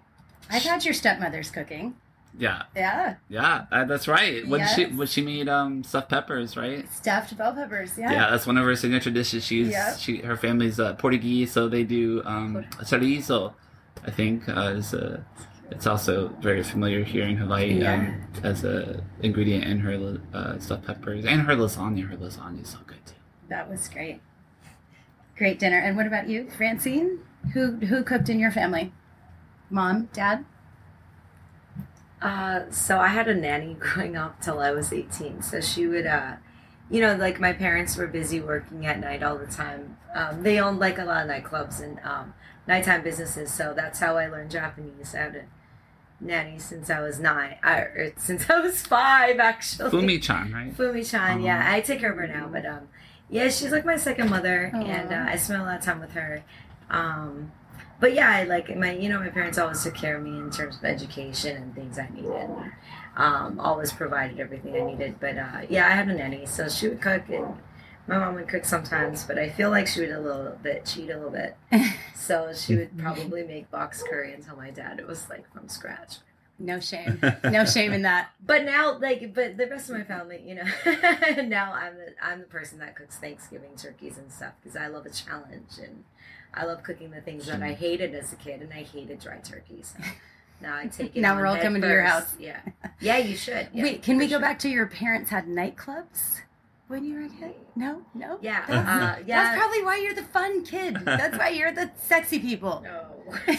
[0.49, 1.95] I've had your stepmother's cooking.
[2.37, 3.15] yeah, Yeah.
[3.29, 4.43] yeah, uh, that's right.
[4.43, 4.91] She Yes.
[4.93, 6.91] what she made um stuffed peppers, right?
[6.91, 7.97] Stuffed bell peppers.
[7.97, 8.11] Yeah.
[8.11, 9.45] Yeah, that's one of her signature dishes.
[9.45, 9.95] She's Yeah.
[9.95, 13.53] she her family's uh, Portuguese, so they do um chorizo.
[14.05, 15.25] I think uh, is a.
[15.71, 17.93] It's also very familiar here in Hawaii Yeah.
[17.95, 22.07] um, as a ingredient in her uh, stuffed peppers and her lasagna.
[22.07, 23.15] Her lasagna is so good too.
[23.49, 24.21] That was great.
[25.37, 25.79] Great dinner.
[25.79, 27.19] And what about you, Francine?
[27.53, 28.93] Who who cooked in your family?
[29.75, 30.45] Mom, dad?
[32.21, 35.41] Uh, so I had a nanny growing up till I was 18.
[35.41, 36.37] So she would, uh,
[36.89, 39.97] you know, like my parents were busy working at night all the time.
[40.13, 42.33] Um, they owned like a lot of nightclubs and um,
[42.65, 43.53] nighttime businesses.
[43.53, 45.13] So that's how I learned Japanese.
[45.13, 45.43] I had a
[46.21, 49.91] nanny since I was nine, I, or since I was five, actually.
[49.91, 50.73] Fumi-chan, right?
[50.73, 51.59] Fumi-chan, yeah.
[51.59, 51.73] Uh-huh.
[51.73, 52.87] I take care of her now, but um,
[53.29, 56.13] yeah, she's like my second mother, and uh, I spent a lot of time with
[56.13, 56.45] her.
[56.89, 57.51] Um,
[57.99, 60.51] but yeah, I like my, you know, my parents always took care of me in
[60.51, 62.49] terms of education and things I needed.
[63.15, 65.19] Um, always provided everything I needed.
[65.19, 67.57] But uh, yeah, I had a nanny, so she would cook, and
[68.07, 69.23] my mom would cook sometimes.
[69.23, 71.55] But I feel like she would a little bit cheat a little bit,
[72.15, 75.69] so she would probably make box curry and tell my dad it was like from
[75.69, 76.17] scratch.
[76.57, 77.19] No shame.
[77.43, 78.29] No shame in that.
[78.45, 80.63] But now, like, but the rest of my family, you know,
[81.41, 85.05] now I'm the I'm the person that cooks Thanksgiving turkeys and stuff because I love
[85.05, 86.03] a challenge and
[86.55, 89.37] I love cooking the things that I hated as a kid and I hated dry
[89.37, 89.93] turkeys.
[90.61, 91.19] Now I take it.
[91.19, 92.33] Now we're all coming to your house.
[92.39, 92.61] Yeah,
[93.01, 93.67] yeah, you should.
[93.73, 94.39] Yeah, Wait, can we for go sure.
[94.39, 96.39] back to your parents had nightclubs
[96.87, 97.55] when you were a kid?
[97.75, 98.01] No?
[98.13, 98.39] No?
[98.41, 98.87] Yeah, That's,
[99.19, 99.43] uh, yeah.
[99.43, 100.95] that's probably why you're the fun kid.
[101.03, 102.81] That's why you're the sexy people.
[102.85, 103.33] No.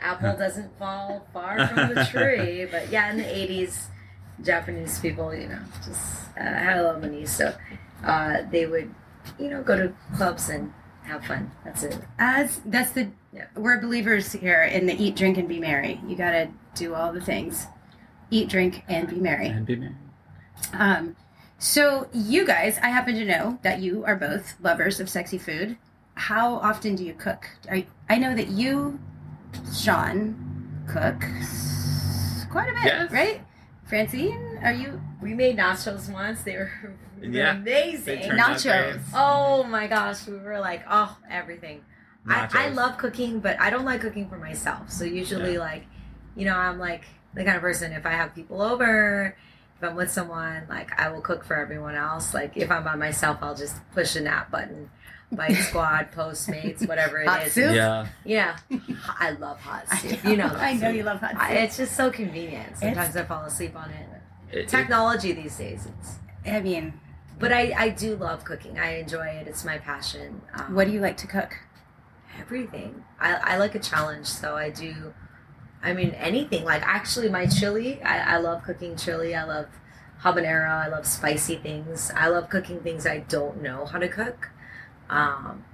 [0.00, 3.86] Apple doesn't fall far from the tree, but yeah, in the '80s,
[4.42, 7.54] Japanese people, you know, just uh, I had a lot of money, so
[8.04, 8.94] uh, they would,
[9.38, 10.72] you know, go to clubs and
[11.08, 11.50] have fun.
[11.64, 11.98] That's it.
[12.18, 13.08] As that's the
[13.56, 16.00] we're believers here in the eat, drink, and be merry.
[16.06, 17.66] You gotta do all the things.
[18.30, 19.46] Eat, drink, and be merry.
[19.48, 19.96] And be married.
[20.72, 21.16] Um,
[21.58, 25.76] so you guys, I happen to know that you are both lovers of sexy food.
[26.14, 27.48] How often do you cook?
[27.68, 28.98] Are, I know that you,
[29.74, 30.34] Sean,
[30.88, 31.20] cook
[32.50, 33.10] quite a bit, Yes.
[33.12, 33.40] right?
[33.84, 35.00] Francine, are you?
[35.22, 36.42] We made nachos once.
[36.42, 36.70] They were
[37.22, 38.20] Yeah, amazing.
[38.20, 39.00] They Nachos.
[39.14, 41.82] Oh my gosh, we were like, oh, everything.
[42.26, 44.90] I, I love cooking, but I don't like cooking for myself.
[44.90, 45.60] So usually, Yeah.
[45.60, 45.86] like,
[46.36, 47.04] you know, I'm like
[47.34, 49.34] the kind of person if I have people over,
[49.80, 52.34] if I'm with someone, like I will cook for everyone else.
[52.34, 54.90] Like if I'm by myself, I'll just push the nap button.
[55.32, 57.28] Bike Squad, Postmates, whatever it is.
[57.30, 57.74] Hot soup?
[57.74, 58.06] Yeah.
[58.24, 58.56] Yeah,
[59.18, 60.24] I love hot I soup.
[60.24, 60.96] know, You know, I that know soup.
[60.96, 61.40] you love hot soup.
[61.42, 62.76] I- It's just so convenient.
[62.78, 64.06] Sometimes I fall asleep on it.
[64.52, 66.14] It- it- Technology these days, it's.
[66.46, 66.94] I mean,
[67.38, 68.78] But I, I do love cooking.
[68.78, 69.46] I enjoy it.
[69.46, 70.42] It's my passion.
[70.54, 71.56] Um, what do you like to cook?
[72.40, 73.04] everything.
[73.20, 75.12] I, I like a challenge, so I do.
[75.82, 76.64] I mean, anything.
[76.64, 78.02] Like actually, my chili.
[78.02, 79.34] I, I love cooking chili.
[79.34, 79.66] I love
[80.22, 80.70] habanero.
[80.70, 82.10] I love spicy things.
[82.14, 84.50] I love cooking things I don't know how to cook.
[85.08, 85.64] Um,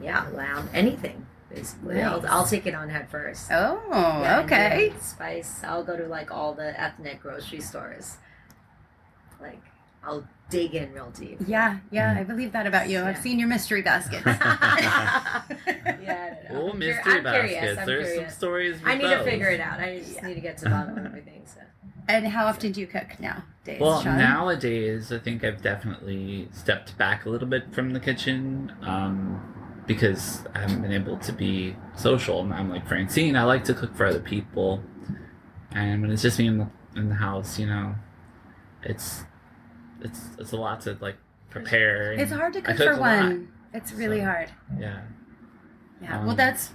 [0.00, 0.68] yeah, lamb.
[0.72, 2.00] Anything basically.
[2.00, 3.48] I'll, I'll take it on head first.
[3.52, 4.92] Oh, Yeah, okay.
[5.00, 5.62] Spice.
[5.62, 8.16] I'll go to like all the ethnic grocery stores.
[9.40, 9.60] Like
[10.04, 11.38] I'll dig in real deep.
[11.46, 13.02] Yeah, yeah, I believe that about you.
[13.02, 14.22] I've seen your mystery baskets.
[14.26, 16.62] yeah, I don't know.
[16.66, 17.80] Oh, I'm mystery I'm curious, baskets.
[17.80, 18.34] I'm There's some curious.
[18.36, 18.76] stories.
[18.84, 19.80] I need to figure it out.
[19.80, 20.26] I just Yeah.
[20.26, 21.42] need to get to the bottom of everything.
[21.46, 21.60] So.
[22.08, 23.80] and how often do you cook nowadays?
[23.80, 24.18] Well, Sean?
[24.18, 30.44] nowadays, I think I've definitely stepped back a little bit from the kitchen um, because
[30.54, 32.40] I haven't been able to be social.
[32.40, 33.36] And I'm like Francine.
[33.36, 34.82] I like to cook for other people,
[35.70, 37.94] and when it's just me in the in the house, you know,
[38.82, 39.24] it's
[40.04, 41.16] it's it's a lot to like
[41.50, 42.12] prepare.
[42.12, 43.22] it's hard to cook cook for a lot.
[43.24, 43.48] one.
[43.74, 44.50] It's really So- hard.
[44.78, 45.00] Yeah.
[46.00, 46.18] Yeah.
[46.18, 46.70] Um, well, that's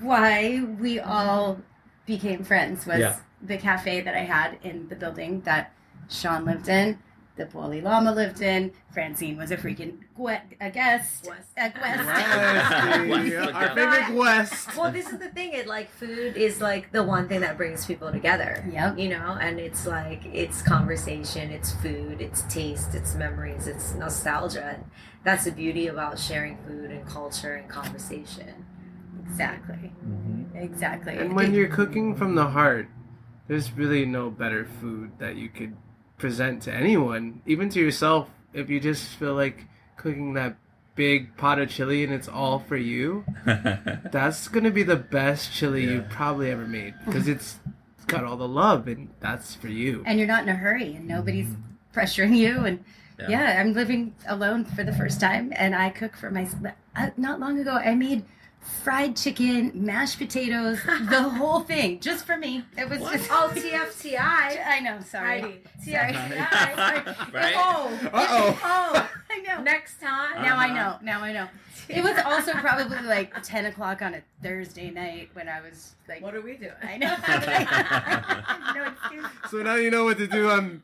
[0.00, 1.58] why we all
[2.06, 2.86] became friends.
[2.86, 3.16] Was Yeah.
[3.42, 5.72] the cafe that I had in the building that
[6.08, 6.98] Sean lived in,
[7.36, 8.72] the Poli Llama lived in.
[8.92, 11.26] Francine was a freaking gue- a guest.
[11.28, 11.48] West.
[11.56, 13.08] A guest.
[13.08, 13.36] Westy.
[13.36, 13.54] West.
[13.54, 14.76] Our favorite West.
[14.76, 15.52] Well, this is the thing.
[15.52, 18.64] It like food is like the one thing that brings people together.
[18.70, 18.98] Yep.
[18.98, 24.64] You know, and it's like it's conversation, it's food, it's taste, it's memories, it's nostalgia.
[24.76, 24.84] And
[25.24, 28.64] that's the beauty about sharing food and culture and conversation.
[29.26, 29.90] Exactly.
[30.06, 30.54] Mhm.
[30.54, 31.16] Exactly.
[31.16, 32.88] And when you're cooking from the heart,
[33.48, 35.76] there's really no better food that you could
[36.18, 40.56] present to anyone, even to yourself, if you just feel like cooking that
[40.94, 43.24] big pot of chili and it's all for you.
[44.12, 45.90] That's gonna be the best chili Yeah.
[45.92, 47.58] you've probably ever made because it's
[47.96, 50.02] it's got all the love and that's for you.
[50.06, 51.48] and you're not in a hurry and nobody's
[51.94, 52.84] pressuring you and
[53.18, 53.28] Yeah.
[53.30, 53.60] yeah.
[53.60, 56.62] i'm living alone for the first time and i cook for myself
[56.96, 58.24] uh, not long ago i made
[58.82, 64.18] fried chicken mashed potatoes the whole thing just for me it was just Oh, TFTI.
[64.66, 65.60] i know sorry Heidi.
[65.84, 66.12] Sorry.
[66.12, 67.32] TFTI.
[67.32, 67.54] Right?
[67.56, 67.98] Oh.
[68.12, 68.60] Uh-oh.
[68.64, 69.10] Oh.
[69.30, 70.42] i know Next time.
[70.42, 70.74] now i Uh-huh.
[70.74, 71.48] know now i know
[71.88, 76.22] it was also probably like 10 o'clock on a thursday night when i was like
[76.22, 76.72] What are we doing?
[76.82, 77.30] i know I
[78.68, 79.26] have no excuse.
[79.50, 80.82] So now you know what to do on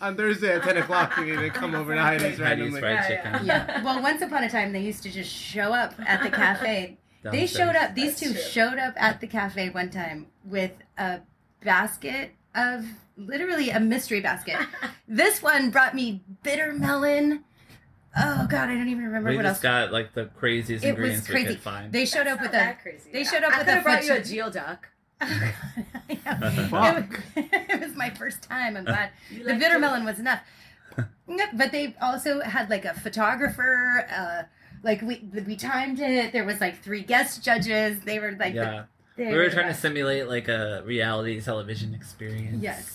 [0.00, 1.16] on Thursday at ten o'clock.
[1.16, 2.80] You need to come over to Heidi's Heidi's randomly.
[2.80, 3.46] fried Yeah, chicken.
[3.46, 6.98] yeah well once upon a time they used to just show up at the cafe
[7.22, 7.94] They showed up.
[7.94, 8.42] These That's two true.
[8.42, 11.20] showed up at the cafe one time with a
[11.62, 12.84] basket of
[13.16, 14.56] literally a mystery basket.
[15.08, 17.44] this one brought me bitter melon.
[18.16, 19.88] Oh God, I don't even remember We what just else.
[19.88, 21.48] got like the craziest It was ingredients we crazy.
[21.48, 21.92] could find.
[21.92, 22.52] They showed up Not with a.
[22.52, 23.10] that crazy.
[23.12, 24.78] they showed up I with could a brought you a fettuccine- geoduck.
[26.70, 27.20] Fuck.
[27.36, 28.76] it was my first time.
[28.76, 29.10] I'm glad.
[29.30, 30.40] You the like bitter melon was enough.
[31.52, 34.06] But they also had like a photographer.
[34.10, 34.42] Uh,
[34.82, 36.32] like we we timed it.
[36.32, 38.00] There was like three guest judges.
[38.00, 38.84] They were like yeah,
[39.16, 42.62] they we were trying to simulate like a reality television experience.
[42.62, 42.94] Yes.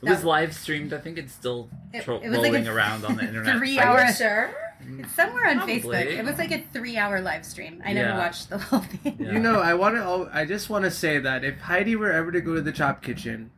[0.00, 0.92] It was live streamed.
[0.92, 3.58] I think it's still It- tro- it was like a rolling around on the internet.
[3.58, 4.50] three Are hour- you sure?
[4.86, 5.00] Mm.
[5.00, 5.80] It's somewhere on Probably.
[5.80, 6.06] Facebook.
[6.06, 7.82] It was like a three-hour live stream.
[7.84, 8.18] I never Yeah.
[8.18, 9.16] watched the whole thing.
[9.18, 9.32] Yeah.
[9.32, 10.30] You know, I want to.
[10.32, 13.02] I just want to say that if Heidi were ever to go to the Chop
[13.02, 13.50] Kitchen,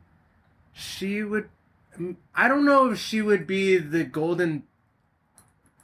[0.72, 1.50] she would.
[1.98, 4.62] Mm, I don't know if she would be the golden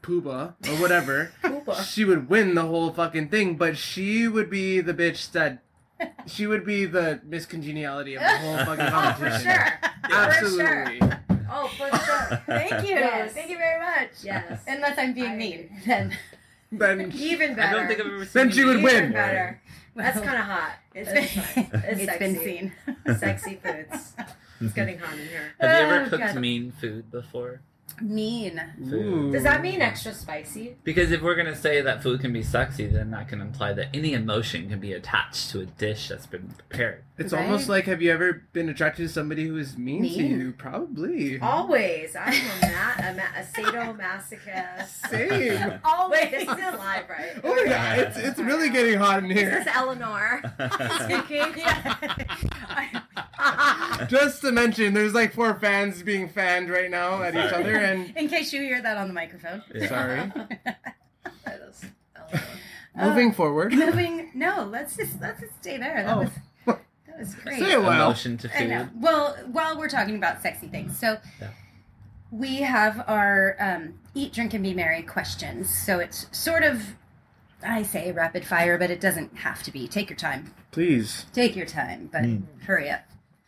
[0.06, 1.32] pooba or whatever.
[1.42, 1.84] Poopa.
[1.84, 5.62] she would win the whole fucking thing, but she would be the bitch that.
[6.26, 9.50] She would be the Miss Congeniality of the whole fucking competition.
[9.50, 9.70] Oh,
[10.02, 10.58] for competition.
[10.58, 10.80] sure.
[11.00, 11.16] Absolutely.
[11.50, 12.42] Oh, for sure.
[12.46, 12.94] Thank you.
[12.96, 13.32] Yes.
[13.32, 14.10] Thank you very much.
[14.22, 14.62] Yes.
[14.68, 16.14] Unless I'm being I- mean, then
[16.70, 17.68] Then Even better.
[17.68, 18.30] I don't think I've ever seen.
[18.34, 18.96] Then she would win.
[18.96, 19.62] Even better.
[19.94, 20.72] That's kind of hot.
[20.94, 21.82] It's It's, been, fine.
[21.84, 22.72] It's, it's been seen.
[23.18, 24.12] Sexy foods.
[24.60, 25.54] It's getting hot in here.
[25.60, 26.36] Have you ever Oh, cooked God.
[26.36, 27.60] mean food before?
[28.00, 28.60] Mean.
[28.92, 29.32] Ooh.
[29.32, 30.76] Does that mean extra spicy?
[30.84, 33.88] Because if we're gonna say that food can be sexy, then that can imply that
[33.94, 37.02] any emotion can be attached to a dish that's been prepared.
[37.18, 37.44] It's Right?
[37.46, 40.52] almost like have you ever been attracted to somebody who is mean, to you?
[40.58, 41.40] Probably.
[41.40, 42.14] Always.
[42.14, 45.08] I'm a, ma- a, ma- a sadomasochist.
[45.10, 45.80] Same.
[45.82, 46.20] Always.
[46.20, 46.48] Wait, this is
[46.78, 47.40] live, right?
[47.42, 49.46] Oh my god, it's it's really getting hot in here.
[49.46, 49.60] This here.
[49.62, 50.42] is Eleanor
[51.04, 51.54] speaking.
[54.08, 58.14] Just to mention, there's like four fans being fanned right now at each other, and
[58.16, 59.62] In case you hear that on the microphone.
[59.74, 59.88] Yeah.
[59.88, 60.32] sorry.
[61.44, 62.44] That is Eleanor.
[63.10, 63.72] Moving forward.
[63.72, 64.30] Moving.
[64.34, 66.02] No, let's just let's just stay there.
[66.04, 66.20] That Oh.
[66.20, 66.30] was
[67.16, 67.58] that was great.
[67.58, 67.92] Say well.
[68.06, 68.84] Emotion to I know.
[68.84, 69.02] food.
[69.02, 71.48] Well, while we're talking about sexy things, so Yeah.
[72.30, 75.70] we have our um, eat, drink, and be merry questions.
[75.70, 76.82] So it's sort of,
[77.62, 79.88] I say rapid fire, but it doesn't have to be.
[79.88, 80.52] Take your time.
[80.72, 81.24] Please.
[81.32, 82.42] Take your time, but Mm.
[82.64, 83.02] hurry up.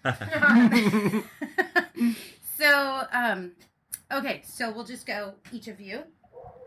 [2.57, 3.53] so, um,
[4.13, 6.05] okay, so we'll just go, each of you,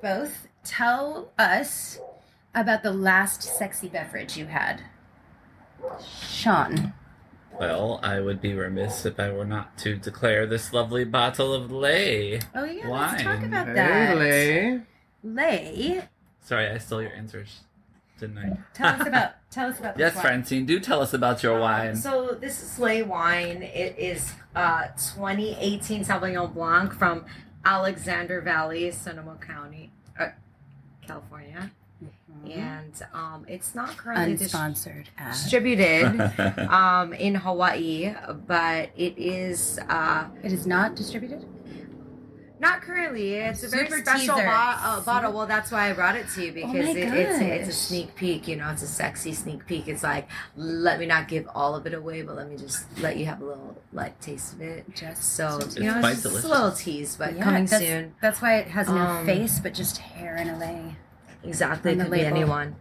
[0.01, 1.99] both, tell us
[2.53, 4.81] about the last sexy beverage you had.
[6.29, 6.93] Sean.
[7.59, 11.71] Well, I would be remiss if I were not to declare this lovely bottle of
[11.71, 12.39] lay.
[12.55, 13.45] Oh, yeah, let's talk Wine.
[13.45, 14.17] about Hey, that.
[14.17, 14.81] Lay.
[15.23, 16.01] Lay,
[16.43, 17.59] Sorry, I stole your answers,
[18.19, 18.57] didn't I?
[18.73, 20.23] tell us about tell us about this Yes, wine.
[20.23, 21.95] Francine, do tell us about your Um, wine.
[21.95, 23.61] So this is Lay Wine.
[23.61, 27.25] It is uh, 2018 Sauvignon Blanc from
[27.63, 30.29] Alexander Valley, Sonoma County, uh,
[31.05, 31.69] California,
[32.49, 36.19] and um, it's not currently dis- Unsponsored distributed
[36.69, 38.13] um, in Hawaii,
[38.47, 41.45] but it is uh, It is not distributed.
[42.59, 43.33] not currently.
[43.35, 45.33] It's a very Super special bo- uh, bottle.
[45.33, 48.13] Well, that's why I brought it to you because my it, it's it's a sneak
[48.15, 48.47] peek.
[48.47, 49.87] You know, it's a sexy sneak peek.
[49.87, 53.17] It's like let me not give all of it away, but let me just let
[53.17, 54.85] you have a little like taste of it.
[54.95, 56.45] Just So It's you know, quite it's just delicious.
[56.45, 58.13] a little tease, but Yeah, coming that's, soon.
[58.21, 60.95] That's why it has no Um, face, but just hair and a lay.
[61.43, 62.37] Exactly, it the could be label.
[62.37, 62.75] anyone.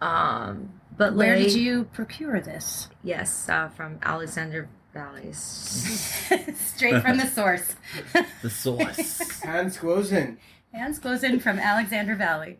[0.00, 2.88] Um, but Where Lay- did you procure this?
[3.02, 5.36] Yes, uh, from Alexander Valleys.
[6.56, 7.74] Straight from the source.
[8.42, 9.40] the sauce.
[9.42, 10.36] Hans Quozen.
[10.72, 12.58] Hands Closen from Alexander Valley.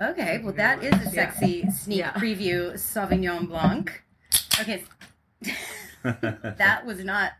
[0.00, 2.12] Okay, well that is a sexy sneak Yeah.
[2.12, 4.02] preview Sauvignon Blanc.
[4.60, 4.84] Okay,
[6.02, 7.32] that was not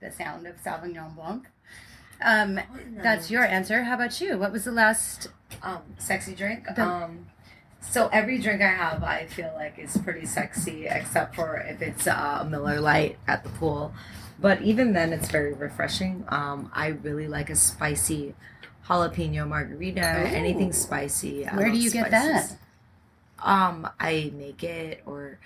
[0.00, 1.46] the sound of Sauvignon Blanc.
[2.22, 2.60] Um,
[3.02, 3.84] that's your answer.
[3.84, 4.38] How about you?
[4.38, 5.28] What was the last?
[5.62, 6.66] um, sexy drink.
[6.76, 7.26] The- um,
[7.80, 12.06] So every drink I have, I feel like is pretty sexy, except for if it's
[12.08, 13.94] uh, a Miller Lite at the pool.
[14.40, 16.24] But even then, it's very refreshing.
[16.28, 18.34] Um, I really like a spicy
[18.88, 20.00] jalapeno margarita.
[20.02, 21.46] Anything spicy.
[21.46, 22.56] I Where do you get that?
[23.42, 25.38] Um, I make it, or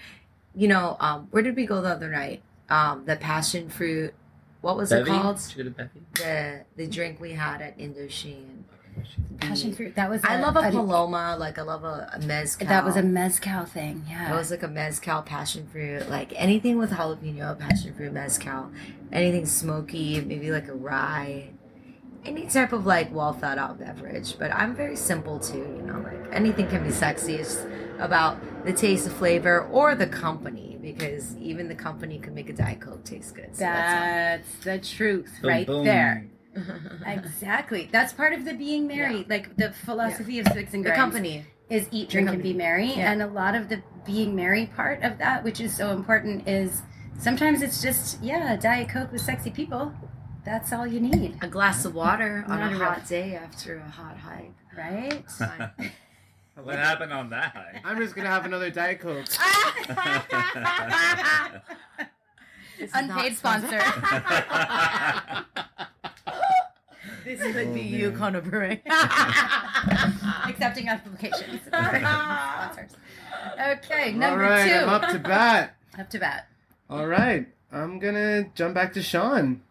[0.54, 2.42] you know, um, where did we go the other night?
[2.70, 4.14] Um, the passion fruit.
[4.62, 5.10] What was Bevy?
[5.10, 5.36] it called?
[5.38, 6.00] Did you go to Bevy?
[6.14, 8.62] The the drink we had at Indochine.
[9.40, 9.94] Passion fruit.
[9.96, 10.22] That was.
[10.24, 11.36] I a- love a a- paloma.
[11.38, 12.66] Like I love a, a mezcal.
[12.68, 14.04] That was a mezcal thing.
[14.08, 14.32] Yeah.
[14.32, 18.70] It was like a mezcal passion fruit, like anything with jalapeno, passion fruit, mezcal,
[19.10, 21.50] anything smoky, maybe like a rye,
[22.24, 24.38] any type of like well thought out beverage.
[24.38, 27.36] But I'm very simple too, you know, like anything can be sexy.
[27.36, 27.64] It's
[27.98, 28.36] about
[28.66, 32.80] the taste, the flavor, or the company, because even the company can make a diet
[32.80, 33.54] coke taste good.
[33.56, 35.84] So that's That's the truth Boom, right boom.
[35.84, 36.26] there.
[37.06, 37.88] Exactly.
[37.90, 39.24] That's part of the being merry.
[39.28, 41.46] Like the philosophy of Six and the company.
[41.70, 42.88] is eat, drink, and be merry.
[42.92, 43.10] Yeah.
[43.12, 46.82] And a lot of the being merry part of that, which is so important, is
[47.18, 49.92] sometimes it's just yeah, diet coke with sexy people.
[50.44, 53.76] That's all you need, A glass of water on Not a a hot day after
[53.76, 54.52] a hot hike.
[54.76, 55.22] right?
[56.54, 56.64] Fine.
[56.64, 57.80] what happened on that high?
[57.84, 59.26] I'm just gonna have another Diet Coke.
[62.94, 63.80] Unpaid sponsor.
[67.24, 68.18] This could be Oh, you, man.
[68.18, 68.80] Kona Brewing.
[68.86, 71.60] Accepting applications.
[71.68, 72.90] Sponsors.
[73.60, 75.76] Okay, All number right, 2 I'm up to bat.
[75.98, 76.48] Up to bat.
[76.90, 79.62] All right, I'm gonna jump back to Sean.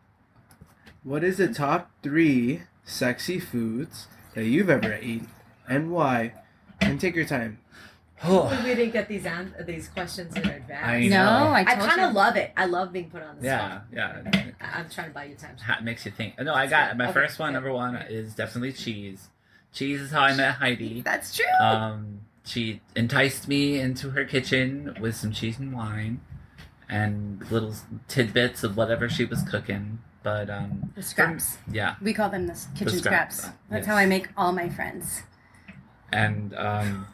[1.03, 5.27] What is the top three sexy foods that you've ever eaten,
[5.67, 6.33] and why?
[6.81, 7.59] And take your time.
[8.23, 10.85] We didn't get these an- these questions in advance.
[10.87, 11.23] I No.
[11.49, 12.51] I I kind of love it.
[12.55, 13.85] I love being put on the yeah, spot.
[13.91, 14.21] yeah.
[14.61, 15.57] I- I'm trying to buy you time.
[15.57, 16.39] Ha- makes you think.
[16.39, 17.49] No, I got my Okay, first one.
[17.49, 17.53] okay.
[17.55, 19.29] Number one is definitely cheese.
[19.73, 21.01] Cheese is how I met Heidi.
[21.05, 21.45] That's true.
[21.59, 26.21] Um, she enticed me into her kitchen with some cheese and wine,
[26.89, 27.73] and little
[28.07, 29.99] tidbits of whatever she was cooking.
[30.23, 31.57] But um, the scraps.
[31.71, 33.57] yeah, We call them the s- kitchen scraps, scraps.
[33.71, 33.85] That's yes.
[33.87, 35.23] how I make all my friends.
[36.11, 37.07] And um,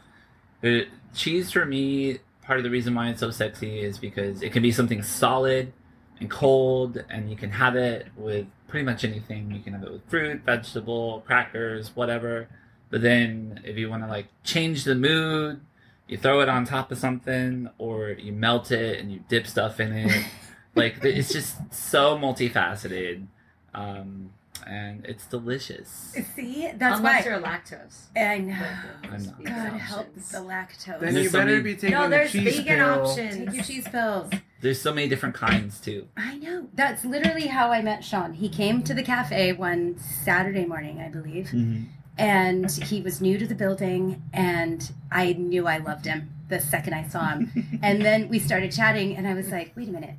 [0.62, 4.52] the cheese for me, part of the reason why it's so sexy is because it
[4.52, 5.74] can be something solid
[6.20, 9.52] and cold, and you can have it with pretty much anything.
[9.52, 12.48] You can have it with fruit, vegetable, crackers, whatever.
[12.90, 15.60] But then, if you want to like change the mood,
[16.08, 19.80] you throw it on top of something, or you melt it and you dip stuff
[19.80, 20.26] in it.
[20.76, 23.26] like it's just so multifaceted,
[23.74, 24.32] um,
[24.66, 26.16] and it's delicious.
[26.36, 27.32] See, that's Unless why.
[27.32, 28.06] you're lactose.
[28.16, 28.54] I know.
[28.56, 29.44] Uh, I'm not.
[29.44, 31.00] God help the lactose.
[31.00, 33.08] Then There's you so better many- be taking No, the there's cheese vegan pill.
[33.08, 33.36] options.
[33.36, 34.32] Take your cheese pills.
[34.62, 36.08] There's so many different kinds too.
[36.18, 36.68] I know.
[36.74, 38.34] That's literally how I met Sean.
[38.34, 41.84] He came to the cafe one Saturday morning, I believe, mm-hmm.
[42.18, 46.94] and he was new to the building, and I knew I loved him the second
[46.94, 47.80] I saw him.
[47.84, 50.16] and then we started chatting, and I was like, wait a minute.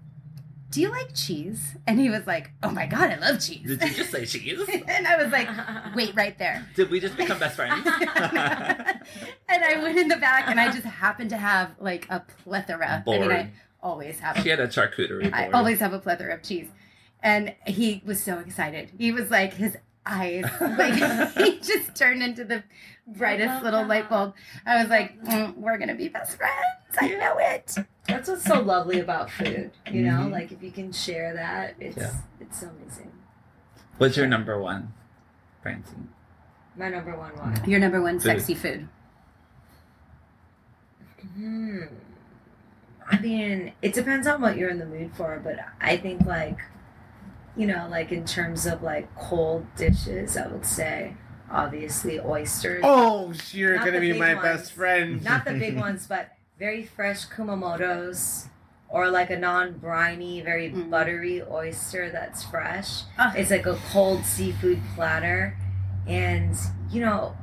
[0.70, 1.76] Do you like cheese?
[1.86, 3.66] And he was like, Oh my God, I love cheese.
[3.66, 4.60] Did you just say cheese?
[4.88, 5.48] and I was like,
[5.94, 6.66] Wait right there.
[6.76, 7.86] Did we just become best friends?
[7.86, 8.04] and
[9.48, 13.02] I went in the back and I just happened to have like a plethora.
[13.06, 13.50] I mean, I
[13.82, 16.68] always have she had a charcuterie I always have a plethora of cheese.
[17.22, 18.92] And he was so excited.
[18.96, 20.94] He was like, his eyes, like,
[21.34, 22.62] he just turned into the
[23.06, 23.88] brightest little that.
[23.88, 24.34] light bulb.
[24.64, 26.54] I was like, mm, we're going to be best friends.
[26.98, 27.74] I know it.
[28.08, 29.70] That's what's so lovely about food.
[29.90, 30.32] You know, Mhm.
[30.32, 32.12] like if you can share that, it's Yeah.
[32.40, 33.12] it's so amazing.
[33.98, 34.94] What's your number one,
[35.62, 36.08] Francine?
[36.76, 37.64] My number one one.
[37.68, 38.22] Your number one Food.
[38.40, 38.88] sexy food.
[41.34, 41.82] Hmm.
[43.10, 46.58] I mean, it depends on what you're in the mood for, but I think like,
[47.56, 51.14] you know, like in terms of like cold dishes, I would say
[51.50, 52.82] obviously oysters.
[52.84, 54.44] Oh, you're Not gonna be my ones.
[54.44, 55.24] best friend.
[55.24, 58.48] Not the big ones, but very fresh kumamotos.
[58.90, 60.88] Or like a non-briny, very Mm.
[60.88, 63.02] buttery oyster that's fresh.
[63.18, 63.34] Ah.
[63.36, 65.58] It's like a cold seafood platter.
[66.06, 66.56] And,
[66.90, 67.36] you know,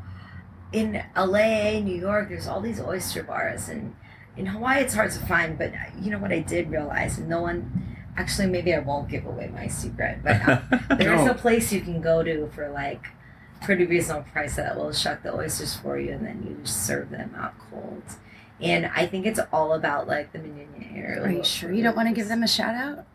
[0.73, 3.69] in LA, New York, there's all these oyster bars.
[3.69, 3.93] And
[4.35, 5.55] in Hawaii, it's hard to find.
[5.55, 7.19] But you know what I did realize?
[7.19, 10.23] And no one, actually, maybe I won't give away my secret.
[10.23, 10.61] But uh,
[10.97, 11.29] there's No.
[11.31, 13.05] a place you can go to for like
[13.61, 16.13] pretty reasonable price that will shuck the oysters for you.
[16.13, 18.01] And then you just serve them out cold.
[18.61, 20.67] And I think it's all about like the minute
[21.23, 23.05] Are you sure you don't want to give them a shout out?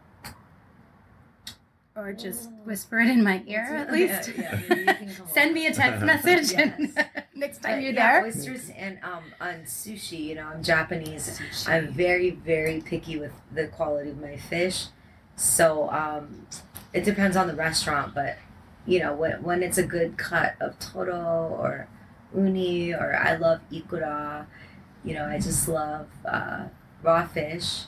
[1.96, 4.30] Or just whisper it in my ear at least?
[4.36, 6.94] Yeah, yeah, maybe you can come Send me a text message and
[7.34, 8.26] next time But you're yeah, there.
[8.26, 10.22] oysters and um on sushi.
[10.24, 11.40] You know, I'm Japanese.
[11.66, 14.86] I'm very very picky with the quality of my fish.
[15.36, 16.46] So um,
[16.92, 18.36] it depends on the restaurant, but
[18.86, 21.88] you know when when it's a good cut of toro or
[22.34, 24.46] uni or I love ikura.
[25.04, 26.64] You know, I just love uh,
[27.02, 27.84] raw fish,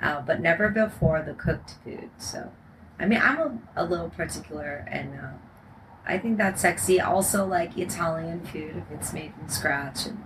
[0.00, 2.10] uh, but never before the cooked food.
[2.18, 2.52] So,
[2.98, 5.30] I mean, I'm a, a little particular, and uh,
[6.06, 7.00] I think that's sexy.
[7.00, 10.24] Also, like Italian food if it's made from scratch and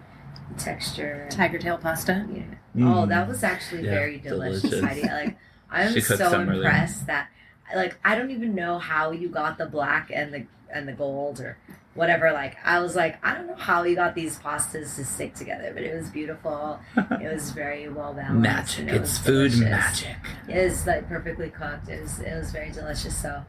[0.54, 1.28] the texture.
[1.30, 2.26] Tiger tail pasta.
[2.32, 2.42] Yeah.
[2.76, 3.02] Mm.
[3.02, 4.84] Oh, that was actually Yeah, very delicious, delicious.
[4.84, 5.02] Heidi.
[5.02, 5.36] Like,
[5.70, 7.28] I'm so some impressed that,
[7.74, 11.40] like, I don't even know how you got the black and the and the gold
[11.40, 11.58] or
[11.94, 12.32] whatever.
[12.32, 15.72] Like, I was like, I don't know how you got these pastas to stick together,
[15.74, 16.80] but it was beautiful.
[16.96, 18.40] it was very well balanced.
[18.42, 18.78] magic.
[18.80, 19.60] and it It's food delicious.
[19.60, 20.16] magic.
[20.48, 21.88] It is like perfectly cooked.
[21.88, 23.16] It was it was very delicious.
[23.16, 23.44] So,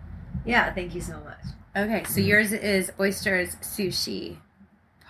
[0.45, 1.39] yeah, thank you so much.
[1.75, 2.27] Okay, so mm.
[2.27, 4.37] yours is oysters, sushi,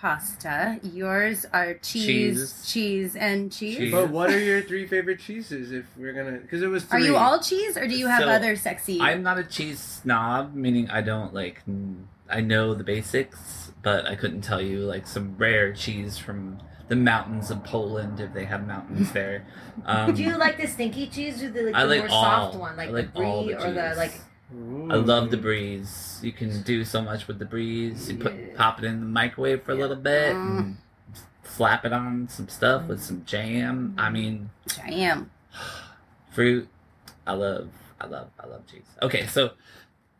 [0.00, 0.78] pasta.
[0.82, 2.72] Yours are cheese, Cheese.
[2.72, 3.76] cheese, and cheese.
[3.76, 3.92] Cheese.
[3.92, 5.72] But what are your three favorite cheeses?
[5.72, 6.84] If we're gonna, because it was.
[6.84, 7.06] Are Three.
[7.06, 8.98] you all cheese, or do you have So, other sexy?
[9.00, 11.62] I'm not a cheese snob, meaning I don't like.
[12.34, 16.58] Mm, I know the basics, but I couldn't tell you like some rare cheese from
[16.88, 19.46] the mountains of Poland if they have mountains there.
[19.86, 22.22] Um, Do you like the stinky cheese or the like I the like more all.
[22.52, 23.96] soft one, like, I like the brie all the or the cheese.
[23.96, 24.12] like?
[24.90, 26.20] I love the breeze.
[26.22, 28.10] You can do so much with the breeze.
[28.10, 28.54] You put Yeah.
[28.56, 30.76] pop it in the microwave for a little bit, and
[31.42, 33.94] slap it on some stuff with some jam.
[33.98, 35.30] I mean, Jam.
[36.30, 36.68] fruit.
[37.26, 37.70] I love,
[38.00, 38.82] I love, I love cheese.
[39.02, 39.52] Okay, so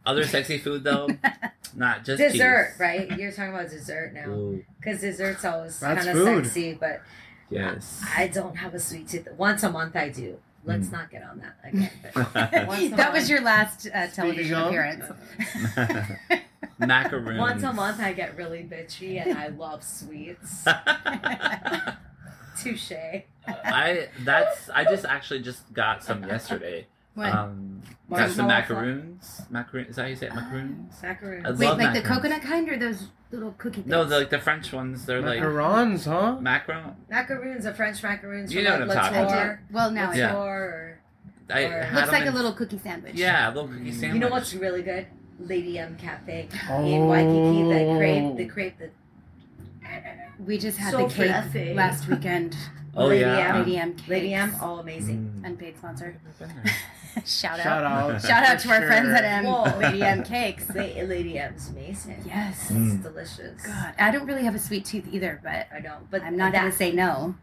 [0.07, 1.09] other sexy food though,
[1.75, 2.81] not just Dessert, cheese.
[2.81, 3.11] right?
[3.19, 4.55] You're talking about dessert now.
[4.79, 7.03] Because dessert's always kind of sexy, but
[7.51, 8.05] yes.
[8.17, 9.29] I don't have a sweet tooth.
[9.37, 10.39] Once a month I do.
[10.67, 10.93] Let's Mm.
[10.93, 11.91] not get on that again.
[12.15, 12.35] But
[12.67, 15.05] once a that month, was your last uh, television of- appearance.
[16.79, 17.39] Macaroons.
[17.39, 20.65] Once a month I get really bitchy and I love sweets.
[22.61, 22.93] Touche.
[23.47, 26.87] I that's I just actually just got some yesterday.
[27.15, 27.33] What?
[27.33, 29.43] Um, got some Marshmallow macaroons.
[29.51, 30.35] Macaroon is that how you say it?
[30.35, 30.95] Macaroons?
[31.03, 31.47] Macaroon.
[31.47, 33.87] I Wait, love like the coconut kind, or those little cookie things?
[33.87, 35.07] No, the, like the French ones.
[35.07, 36.39] They're like Macarons, huh?
[36.41, 36.95] macaron.
[37.09, 39.57] Macaroons are French macaroons You know like what I'm talking about.
[39.71, 40.37] Well, now I Yeah.
[40.37, 40.99] or
[41.51, 43.15] I Or- Looks them like a little cookie sandwich.
[43.15, 44.15] Yeah, a little cookie sandwich.
[44.15, 45.07] You know what's really good?
[45.41, 46.85] Lady M Cafe Oh.
[46.85, 47.63] in Waikiki.
[47.65, 48.91] The crepe, the crepe, the
[50.45, 51.75] We just had So the cake fluffy.
[51.75, 52.57] last weekend.
[52.97, 53.57] Oh Lady yeah.
[53.57, 53.59] M.
[53.59, 53.95] Lady M.
[53.95, 54.09] Cakes.
[54.09, 54.55] Lady M.
[54.63, 55.35] Oh, amazing.
[55.41, 55.47] Mm.
[55.47, 56.17] Unpaid sponsor.
[57.25, 57.65] Shout out.
[57.65, 58.23] Shout out.
[58.23, 59.45] Shout out to our For friends at M.
[59.45, 59.79] Whoa.
[59.79, 60.69] Lady M Cakes.
[60.75, 62.23] La- Lady M's amazing.
[62.27, 62.69] Yes.
[62.71, 62.95] Mm.
[62.95, 63.63] It's delicious.
[63.63, 66.53] God, I don't really have a sweet tooth either, but I don't, but I'm not
[66.53, 67.35] that, gonna say no.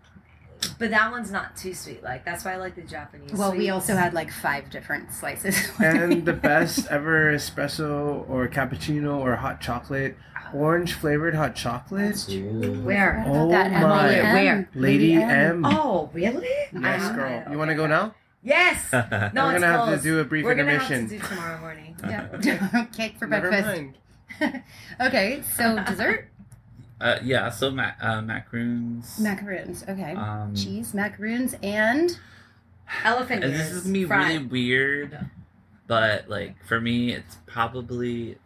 [0.77, 2.03] But that one's not too sweet.
[2.03, 3.33] Like that's why I like the Japanese.
[3.33, 5.57] Well, we also had like five different slices.
[5.79, 10.15] and the best ever espresso or cappuccino or hot chocolate,
[10.53, 12.29] orange flavored hot chocolate.
[12.29, 12.81] Ooh.
[12.83, 13.23] Where?
[13.25, 14.07] Oh That my.
[14.09, 14.69] Where?
[14.75, 15.65] Lady M.
[15.65, 16.47] Oh, really?
[16.73, 17.25] Yes, girl.
[17.41, 17.51] okay.
[17.51, 18.13] You want to go now?
[18.43, 18.87] Yes.
[18.91, 20.03] No, We're gonna have to closed.
[20.03, 21.01] do a brief We're gonna intermission.
[21.01, 21.95] have to do tomorrow morning.
[22.07, 22.85] Yeah.
[22.95, 23.93] Cake for Never breakfast.
[24.41, 24.63] mind.
[24.99, 26.27] okay, so dessert
[26.99, 27.49] Uh, yeah.
[27.51, 29.19] So ma- uh, macaroons.
[29.19, 29.83] macaroons.
[29.87, 32.17] Okay, Um, cheese macaroons and
[33.03, 33.61] Elephant and ears.
[33.63, 34.27] this is gonna be fried.
[34.33, 35.29] really weird,
[35.87, 38.37] but like for me, it's probably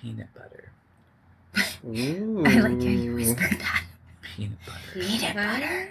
[0.00, 0.70] peanut butter.
[1.86, 2.42] Ooh.
[2.46, 3.84] I like how you whispered that.
[4.22, 4.78] Peanut butter.
[5.06, 5.88] Peanut butter.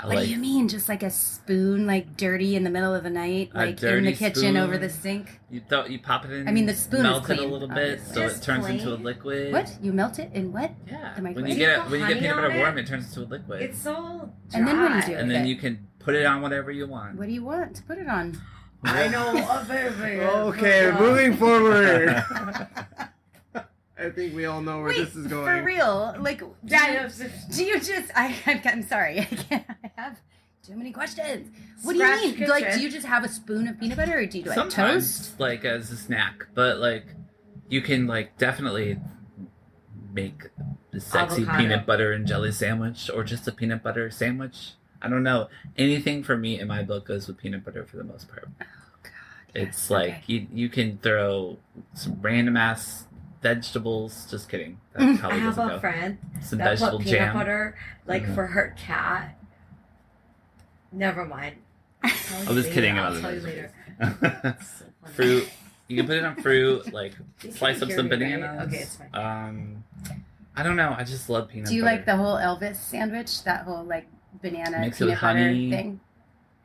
[0.00, 0.26] I What like.
[0.26, 0.68] do you mean?
[0.68, 4.04] Just like a spoon, like dirty in the middle of the night, A like in
[4.04, 4.56] the kitchen spoon.
[4.56, 5.40] over the sink?
[5.50, 6.46] You thought you pop it in.
[6.46, 8.14] I mean, the spoon is melt it a little bit, obviously.
[8.14, 9.52] so Just it turns into a liquid.
[9.52, 9.76] What?
[9.82, 10.70] You melt it in what?
[10.86, 11.14] Yeah.
[11.16, 11.48] The When microwave?
[11.48, 12.58] you Do you get put when you get honey peanut butter it?
[12.58, 13.62] warm, it turns into a liquid.
[13.62, 14.58] It's so dry.
[14.60, 15.20] And then what do you do?
[15.20, 15.48] and then Okay.
[15.50, 17.16] you can put it on whatever you want.
[17.18, 18.40] What do you want to put it on?
[18.84, 19.30] I know.
[19.36, 22.22] a very, very Okay, moving forward.
[24.00, 25.44] I think we all know where Wait, this is going.
[25.44, 26.14] for real?
[26.20, 27.08] Like, do you,
[27.54, 28.10] do you just?
[28.14, 29.20] I, I'm, I'm sorry.
[29.20, 29.64] I can't.
[29.84, 30.20] I have
[30.62, 31.50] too many questions.
[31.82, 32.48] What Scratch do you mean?
[32.48, 34.70] Like, do you just have a spoon of peanut butter, or do you do like
[34.70, 35.38] toast?
[35.40, 37.06] like as a snack, but like
[37.68, 38.98] you can like definitely
[40.12, 40.48] make
[40.92, 41.58] a sexy Avocado.
[41.58, 44.72] peanut butter and jelly sandwich, or just a peanut butter sandwich.
[45.02, 45.48] I don't know.
[45.76, 48.48] Anything for me in my book goes with peanut butter for the most part.
[48.60, 48.64] Oh
[49.02, 49.12] God.
[49.54, 50.22] It's Yes, like okay.
[50.26, 51.58] you you can throw
[51.94, 53.06] some random ass
[53.42, 54.26] vegetables.
[54.30, 54.80] Just kidding.
[54.92, 55.80] That Mm, I probably have doesn't a go.
[55.80, 57.34] friend Some that vegetable put peanut jam.
[57.36, 57.76] butter
[58.06, 58.34] like Mhm.
[58.34, 59.36] for her cat.
[60.92, 61.56] Never mind.
[62.02, 62.10] I
[62.52, 63.72] was kidding I'll about tell the vegetables.
[64.60, 65.14] It's so funny.
[65.14, 65.48] fruit.
[65.88, 66.92] You can put it on fruit.
[66.92, 68.18] Like You slice can up hear some me, right?
[68.20, 68.66] bananas.
[68.68, 69.08] Okay, it's fine.
[69.14, 69.84] Um,
[70.56, 70.94] I don't know.
[70.96, 71.68] I just love peanut.
[71.68, 71.96] Do you butter.
[71.96, 73.44] like the whole Elvis sandwich?
[73.44, 74.06] That whole like
[74.42, 75.70] banana Mix it with peanut butter honey.
[75.70, 76.00] thing.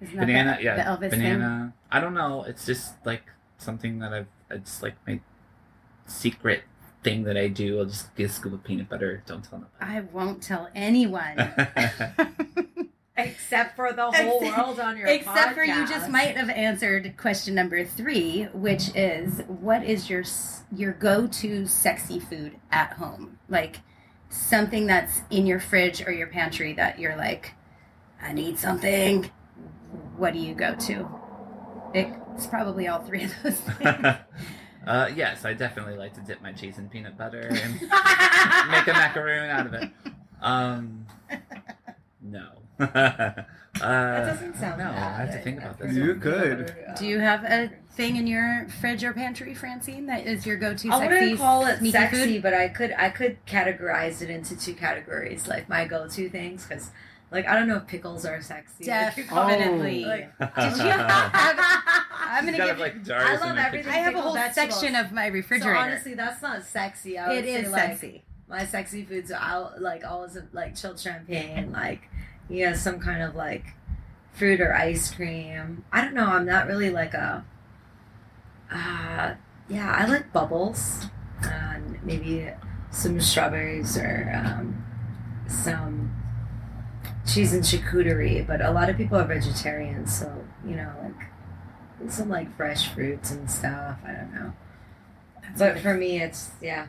[0.01, 0.55] Isn't that banana?
[0.57, 1.19] the, yeah, the Elvis thing?
[1.21, 1.73] banana.
[1.91, 2.43] I don't know.
[2.43, 3.23] It's just like
[3.57, 4.27] something that I've.
[4.49, 5.19] It's like my
[6.05, 6.63] secret
[7.03, 7.79] thing that I do.
[7.79, 9.23] I'll just get a scoop of peanut butter.
[9.25, 9.97] Don't tell nobody.
[9.97, 11.35] I won't tell anyone.
[13.15, 17.15] Except for the whole Except- world on your Except for you just might have answered
[17.17, 20.23] question number three, which is what is your
[20.75, 23.37] your go to sexy food at home?
[23.49, 23.81] Like
[24.29, 27.53] something that's in your fridge or your pantry that you're like,
[28.19, 29.29] I need something.
[30.17, 31.07] What do you go to?
[31.93, 34.05] It's probably all three of those things.
[34.87, 37.73] uh, yes, I definitely like to dip my cheese in peanut butter and
[38.71, 39.89] make a macaroon out of it.
[40.41, 41.05] Um,
[42.21, 42.47] no.
[42.79, 42.85] uh,
[43.79, 45.21] That doesn't sound no, bad.
[45.21, 45.93] I have to think about this.
[45.95, 46.19] You one.
[46.19, 46.75] could.
[46.97, 50.89] Do you have a thing in your fridge or pantry, Francine, that is your go-to
[50.91, 52.43] I sexy wouldn't call it sneaky sexy, food?
[52.43, 56.91] but I could I could categorize it into two categories, like my go-to things, because
[57.33, 58.85] like I don't know if pickles are sexy.
[58.85, 60.05] Definitely.
[60.05, 61.31] Like, Did you have?
[62.13, 62.77] I'm gonna give.
[62.77, 63.91] like jars I love everything.
[63.91, 64.79] I have a whole vegetables.
[64.79, 65.75] section of my refrigerator.
[65.75, 67.17] so honestly, that's not sexy.
[67.17, 68.23] I would it is say, like, sexy.
[68.47, 72.09] My sexy foods are out, like always like chilled champagne, like
[72.49, 73.65] yeah, some kind of like
[74.31, 75.83] fruit or ice cream.
[75.91, 76.27] I don't know.
[76.27, 77.43] I'm not really like a.
[78.71, 79.35] Uh,
[79.69, 81.05] yeah, I like bubbles
[81.43, 82.49] and maybe
[82.91, 84.83] some strawberries or um,
[85.47, 86.12] some
[87.25, 88.45] cheese and charcuterie.
[88.45, 93.31] But a lot of people are vegetarians, so you know, like some like fresh fruits
[93.31, 93.97] and stuff.
[94.05, 94.53] I don't know.
[95.57, 96.87] But for me, it's yeah,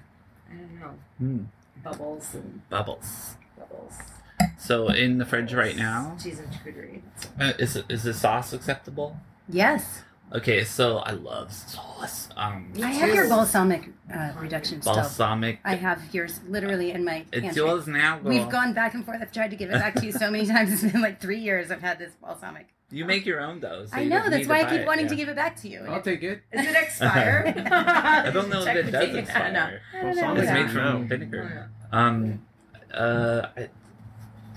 [0.50, 1.44] I don't know Hmm.
[1.82, 3.36] bubbles and Bubbles.
[3.58, 3.94] bubbles.
[4.58, 7.02] So in the fridge right now, cheese and charcuterie.
[7.40, 9.16] Uh, is is the sauce acceptable?
[9.48, 12.28] Yes, Okay, so I love sauce.
[12.36, 14.94] Um, I have your balsamic uh, reduction still.
[14.94, 15.60] balsamic.
[15.64, 17.62] I have yours literally in my it's pantry.
[17.62, 18.18] yours now.
[18.18, 18.30] Girl.
[18.30, 19.18] We've gone back and forth.
[19.22, 20.72] I've tried to give it back to you so many times.
[20.72, 21.70] It's been like three years.
[21.70, 22.68] I've had this balsamic.
[22.90, 23.86] You make your own though.
[23.86, 24.28] So I know.
[24.28, 25.10] That's why I buy keep wanting yeah.
[25.10, 25.84] to give it back to you.
[25.88, 26.42] I'll take it.
[26.52, 27.54] Is it expire?
[27.70, 29.42] I don't know if it does expire.
[29.42, 29.78] I don't know.
[29.94, 30.22] I don't know.
[30.34, 31.70] Balsamic It's made from vinegar.
[31.92, 32.46] Um,
[32.92, 33.46] uh,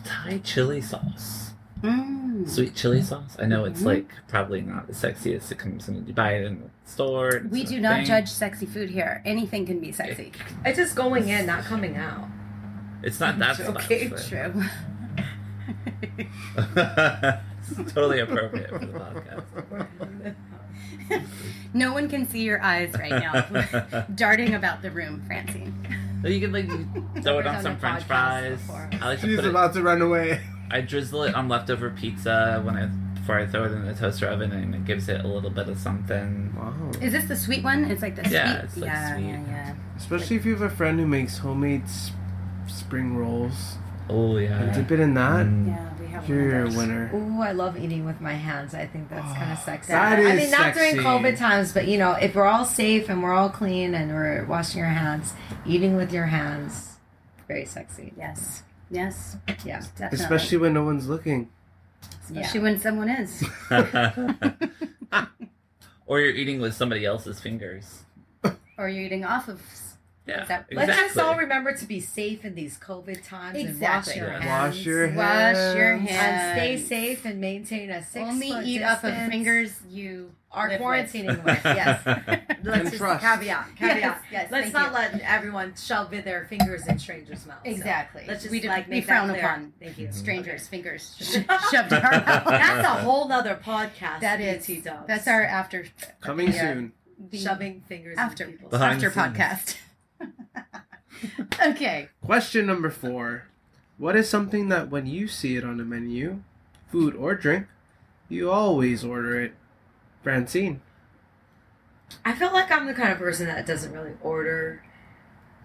[0.04, 1.52] Thai chili sauce,
[1.82, 2.50] Mm.
[2.50, 3.36] sweet chili sauce.
[3.40, 3.86] I know it's Mhm.
[3.86, 5.52] like probably not the sexiest.
[5.52, 7.42] It comes when you buy it in the store.
[7.50, 8.06] We do not thing.
[8.06, 9.22] judge sexy food here.
[9.26, 10.32] Anything can be sexy.
[10.66, 12.28] It's just going in, not coming out.
[13.04, 14.30] It's not that Okay, spicy.
[14.30, 14.64] True.
[16.58, 20.36] it's totally appropriate for the podcast.
[21.74, 25.74] no one can see your eyes right now, darting about the room, Francine.
[26.24, 28.60] You can like throw it on some French fries.
[28.70, 29.50] I like to She's put it.
[29.50, 30.42] about to run away.
[30.72, 34.28] I drizzle it on leftover pizza when I before I throw it in the toaster
[34.28, 36.54] oven, and it gives it a little bit of something.
[36.58, 36.74] Wow.
[37.02, 37.86] Is this the sweet one?
[37.86, 38.64] It's like the Yeah, sweet.
[38.64, 39.26] it's, like, yeah, sweet.
[39.26, 39.76] yeah, yeah.
[39.98, 42.12] Especially if you have a friend who makes homemade s-
[42.68, 43.76] spring rolls.
[44.10, 44.62] Oh yeah.
[44.62, 45.46] And dip it in that.
[45.46, 45.68] Mm.
[45.68, 47.12] Yeah, we have You're a winner.
[47.14, 48.74] Ooh, I love eating with my hands.
[48.74, 49.92] I think that's kind of sexy.
[49.92, 50.96] That I is mean, not during.
[50.98, 54.46] COVID times, but you know, if we're all safe and we're all clean and we're
[54.46, 55.34] washing our hands,
[55.66, 56.96] eating with your hands,
[57.50, 58.14] very sexy.
[58.18, 59.80] Yes, yes, Yeah.
[59.98, 60.20] definitely.
[60.20, 61.50] Especially when no one's looking.
[62.24, 63.44] Especially when someone is.
[66.06, 68.04] or you're eating with somebody else's fingers.
[68.78, 69.62] or you're eating off of.
[70.26, 74.16] Yeah, Is that- Let's just all remember to be safe in these COVID times Exactly.
[74.20, 74.42] and wash your Yeah.
[74.42, 74.76] hands.
[74.76, 76.10] Wash your Wash your hands.
[76.10, 76.60] hands.
[76.60, 80.70] and stay safe and maintain a six Only foot eat off of fingers you Are
[80.70, 81.62] live quarantining with.
[81.64, 82.04] Yes.
[82.64, 83.24] Let's just trust.
[83.24, 83.76] caveat.
[83.76, 83.98] Caveat.
[84.00, 85.18] Yes, yes, Let's thank not you.
[85.18, 87.62] let everyone shove in their fingers in strangers' mouths.
[87.64, 88.24] So Exactly.
[88.28, 89.40] let's just we do, like we make frown clear.
[89.40, 90.08] upon Thank you.
[90.08, 90.18] Mm-hmm.
[90.18, 91.16] strangers' fingers
[91.72, 92.44] shoved in our mouth.
[92.46, 94.22] That's a whole other podcast.
[94.22, 94.66] That is.
[94.66, 95.08] BT dubs.
[95.08, 95.86] That's our after.
[96.22, 96.56] Coming Yeah.
[96.56, 96.92] Uh, soon.
[97.30, 99.38] the shoving fingers after in people's Behind after scenes.
[99.38, 99.76] podcast.
[101.66, 102.10] okay.
[102.26, 103.46] Question number four.
[103.98, 106.44] What is something that when you see it on a menu,
[106.92, 107.68] food or drink,
[108.30, 109.54] you always order it?
[110.24, 110.82] Francine.
[112.24, 114.84] I feel like I'm the kind of person that doesn't really order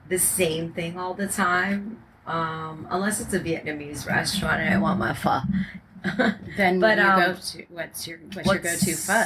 [0.09, 4.99] the same thing all the time, um, unless it's a Vietnamese restaurant and I want
[4.99, 5.41] my pho.
[6.57, 9.25] Then But, you um, go to what's your what's, your go-to pho?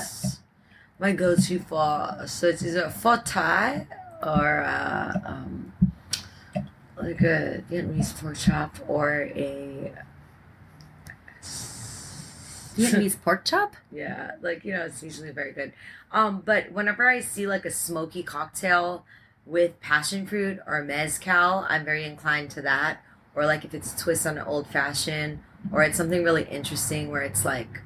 [0.98, 2.26] My go-to pho.
[2.26, 3.86] So it's either pho Thai
[4.22, 5.72] or uh, um,
[6.96, 9.92] like a Vietnamese pork chop or a
[12.76, 13.76] Vietnamese pork chop.
[13.90, 15.72] Yeah, like you know, it's usually very good.
[16.12, 19.04] Um, but whenever I see like a smoky cocktail
[19.44, 23.02] with passion fruit or mezcal, I'm very inclined to that.
[23.34, 25.40] Or like if it's a twist on an old fashioned,
[25.72, 27.82] or it's something really interesting where it's like,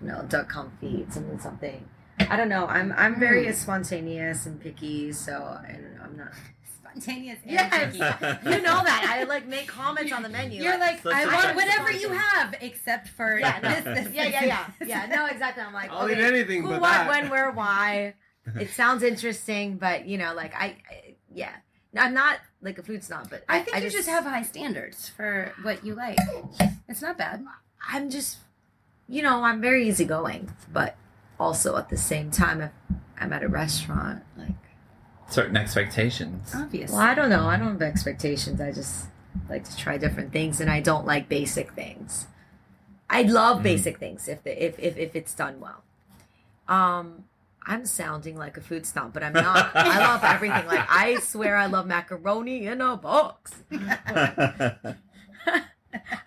[0.00, 1.88] you know, duck confit, something something.
[2.20, 2.66] I don't know.
[2.66, 3.52] I'm I'm very Hmm.
[3.52, 5.32] spontaneous and picky, so
[5.66, 6.32] I don't know, I'm not.
[6.92, 7.38] Spontaneous.
[7.46, 9.06] Yes, you know that.
[9.08, 10.62] I like make comments on the menu.
[10.62, 13.68] You're like, Such I a want whatever you have, except for Yeah, no.
[13.68, 15.06] this, this, yeah, yeah, yeah, yeah.
[15.06, 15.62] No, exactly.
[15.62, 17.08] I'm like, I'll okay, eat anything who, but what, that.
[17.08, 18.14] when, where, why.
[18.58, 21.52] It sounds interesting, but you know, like I, I yeah,
[21.96, 25.52] I'm not like a food snob, but I think you just, have high standards for
[25.62, 26.18] what you like.
[26.88, 27.44] It's not bad.
[27.88, 28.38] I'm just,
[29.08, 30.96] you know, I'm very easygoing, but
[31.38, 32.70] also at the same time, if
[33.18, 34.54] I'm at a restaurant, like,
[35.32, 36.52] Certain expectations.
[36.54, 36.94] Obviously.
[36.96, 38.60] well, I don't know, I don't have expectations.
[38.60, 39.06] I just,
[39.48, 42.26] like to try different things, and I don't like basic things.
[43.08, 43.62] I love Mm.
[43.62, 45.82] basic things if, the, if if if it's done well.
[46.68, 47.24] Um,
[47.66, 49.74] I'm sounding like a food snob, but I'm not.
[49.74, 50.66] I love everything.
[50.66, 53.54] Like I swear, I love macaroni in a box.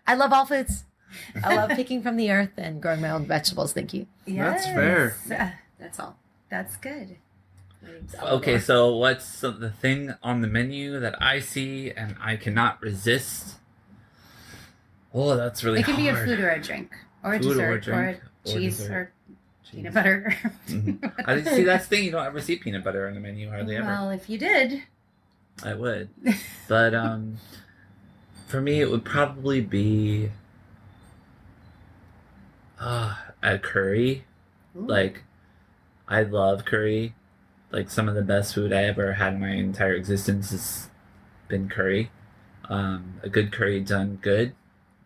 [0.08, 0.84] I love all foods.
[1.44, 3.74] I love picking from the earth and growing my own vegetables.
[3.74, 4.08] Thank you.
[4.28, 5.16] That's fair.
[5.28, 5.40] Yes.
[5.40, 6.18] Uh, That's all.
[6.50, 7.18] That's good.
[7.86, 12.36] My name's okay, so what's the thing on the menu that I see and I
[12.36, 13.56] cannot resist?
[15.14, 17.72] Oh, that's really It can be a food or a drink, or a Food or
[17.72, 18.92] a dessert, or, drink, a or cheese, dessert.
[18.94, 19.12] or
[19.72, 20.34] peanut butter.
[20.68, 21.14] Mhm.
[21.28, 22.06] I see that's the thing.
[22.06, 23.88] You don't ever see peanut butter on the menu hardly ever.
[23.88, 24.84] Well, if you did,
[25.64, 26.10] I would,
[26.68, 27.38] but um,
[28.48, 30.32] for me it would probably be
[32.80, 34.26] uh, a curry.
[34.76, 34.86] Ooh.
[34.86, 35.24] Like,
[36.08, 37.14] I love curry.
[37.76, 40.88] Like some of the best food I ever had in my entire existence has
[41.50, 42.10] been curry.
[42.70, 44.56] Um, a good curry done good.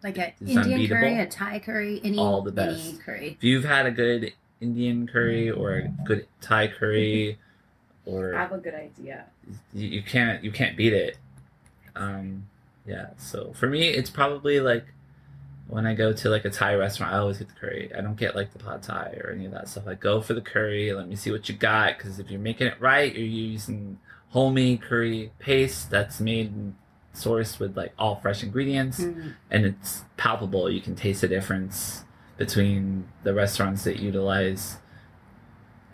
[0.04, 3.02] like a It's Indian curry, a Thai curry, any All the any best.
[3.02, 3.36] curry.
[3.40, 7.40] If you've had a good Indian curry or a good Thai curry,
[8.06, 9.26] or I have a good idea.
[9.74, 11.18] you, you can't you can't beat it.
[11.96, 12.46] Um,
[12.86, 13.08] yeah.
[13.18, 14.86] So for me, it's probably like
[15.70, 17.92] when I go to like a Thai restaurant, I always get the curry.
[17.96, 19.88] I don't get like the pad Thai or any of that stuff.
[19.88, 20.92] I go for the curry.
[20.92, 24.00] Let me see what you got, because if you're making it right, you're using
[24.30, 26.76] homemade curry paste that's made and
[27.16, 29.34] sourced with like all fresh ingredients, Mm.
[29.52, 30.70] and it's palpable.
[30.70, 32.04] You can taste the difference
[32.38, 34.78] between the restaurants that utilize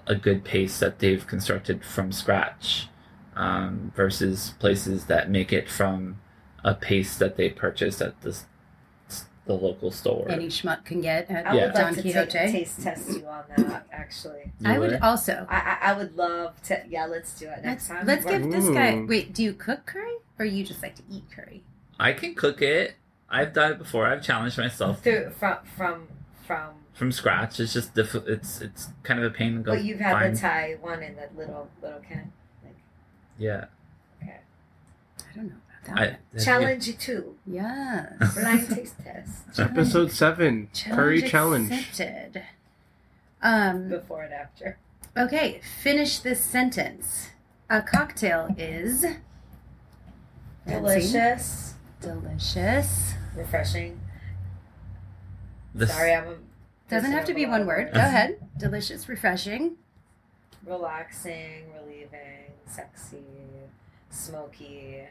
[0.08, 2.88] a good paste that they've constructed from scratch
[3.36, 6.20] um, versus places that make it from
[6.64, 8.38] a paste that they purchased at the
[9.46, 10.26] the local store.
[10.30, 11.66] Any schmuck can get at I Yeah.
[11.66, 12.32] would Don like to Quixote.
[12.32, 13.86] ta- taste test you on that.
[13.92, 15.46] Actually, You I would also.
[15.50, 16.84] I, I I would love to.
[16.90, 18.06] Yeah, let's do it next Let's, time.
[18.08, 19.04] let's give this guy.
[19.08, 21.64] Wait, do you cook curry or you just like to eat curry?
[22.00, 22.96] I can cook it.
[23.30, 24.08] I've done it before.
[24.08, 26.08] I've challenged myself through from from
[26.46, 26.70] from.
[26.94, 27.60] from scratch.
[27.60, 29.72] It's just diff- it's it's kind of a pain to go.
[29.74, 30.36] But you've had find.
[30.36, 32.32] the Thai one in that little little can.
[32.64, 32.76] Like,
[33.38, 33.66] yeah.
[34.22, 34.38] okay.
[35.20, 36.18] I don't know about I.
[36.44, 37.36] Challenge you too.
[37.46, 38.34] yes.
[38.36, 41.72] Blind taste test Episode seven, curry challenge.
[41.72, 42.44] accepted.
[43.42, 43.90] Um.
[43.90, 44.78] before and after.
[45.18, 45.62] Okay.
[45.82, 47.30] Finish this sentence.
[47.70, 49.06] A cocktail is
[50.68, 53.14] Delicious, delicious.
[53.36, 54.00] refreshing.
[55.76, 56.36] The, Sorry, I'm a
[56.90, 57.92] Doesn't have to be one word.
[57.94, 58.40] Go ahead.
[58.58, 59.76] Delicious, refreshing.
[60.66, 63.24] relaxing, relieving, sexy,
[64.10, 65.02] smoky.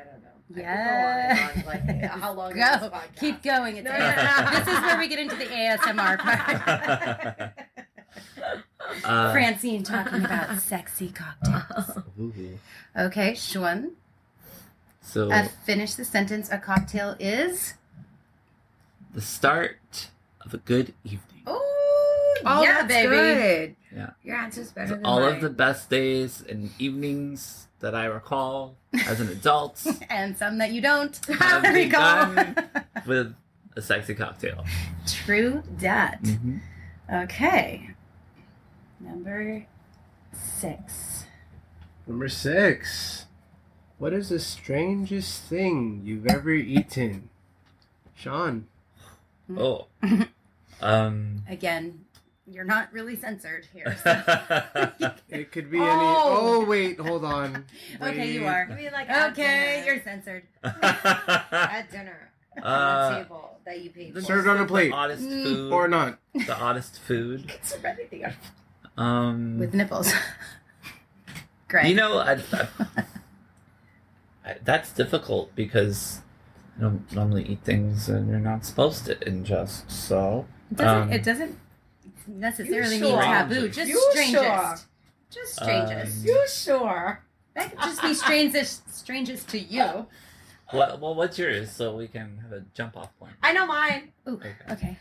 [0.00, 0.28] I don't know.
[0.62, 1.50] Yeah.
[1.54, 1.66] On on.
[1.66, 2.52] Like how long?
[2.54, 2.62] Go.
[2.62, 2.90] Is this?
[3.20, 3.76] Keep going.
[3.76, 4.50] It's No, no, no.
[4.50, 6.18] this is where we get into the ASMR
[7.48, 7.52] part.
[9.04, 11.98] uh, Francine talking about sexy cocktails.
[12.18, 12.58] ooh.
[12.96, 13.92] Okay, Sean.
[15.02, 16.50] So Uh, finish the sentence.
[16.50, 17.74] A cocktail is.
[19.14, 20.10] the start
[20.44, 21.42] of a good evening.
[21.46, 21.64] Oh,
[22.44, 23.08] Oh, yeah, that's baby.
[23.10, 23.76] good.
[23.94, 24.10] Yeah.
[24.22, 25.34] Your answer's better So than all mine.
[25.36, 28.76] of the best days and evenings that I recall
[29.06, 32.26] as an adult And some that you don't Have recall.
[32.34, 32.68] begun.
[33.06, 33.34] with
[33.76, 34.64] a sexy cocktail.
[35.06, 36.22] True dat.
[36.22, 36.56] Mm-hmm.
[37.12, 37.90] Okay.
[39.00, 39.64] Number
[40.32, 41.24] six.
[42.06, 43.26] Number six.
[43.98, 47.28] What is the strangest thing you've ever eaten?
[48.14, 48.66] Sean.
[49.56, 49.86] Oh.
[50.80, 51.42] Um.
[51.48, 52.04] Again,
[52.50, 53.96] you're not really censored here.
[54.02, 55.86] so- It could be any.
[55.88, 56.60] Oh.
[56.60, 57.64] Oh, wait, hold on.
[58.02, 58.68] okay, you are.
[58.80, 59.86] You like Okay, dinner.
[59.86, 60.42] you're censored.
[60.64, 64.20] at dinner on Uh, the table that you paid for.
[64.22, 64.88] Served on a plate.
[64.90, 65.42] The oddest Mm.
[65.44, 65.72] food.
[65.72, 66.18] Or not.
[66.34, 67.52] the oddest food.
[67.62, 68.34] Serve anything else.
[68.96, 69.58] Um.
[69.58, 70.12] With nipples.
[71.68, 71.86] Great.
[71.86, 72.68] You know, I, I,
[74.44, 76.22] I, that's difficult because
[76.78, 79.90] I don't normally eat things that you're not supposed to ingest.
[79.90, 81.58] So it doesn't, um, it doesn't
[82.28, 83.68] necessarily You mean taboo.
[83.68, 84.44] Just You strangest.
[84.44, 84.76] sure?
[85.30, 86.18] Just strangest.
[86.20, 87.24] Um, You sure?
[87.54, 90.06] that could just be strangest, strangest to you.
[90.70, 91.00] what?
[91.00, 93.32] Well, what's yours so we can have a jump off point?
[93.42, 94.12] I know mine.
[94.28, 94.54] Ooh, Okay.
[94.70, 94.98] okay.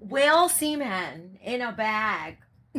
[0.00, 2.38] Whale semen in a bag.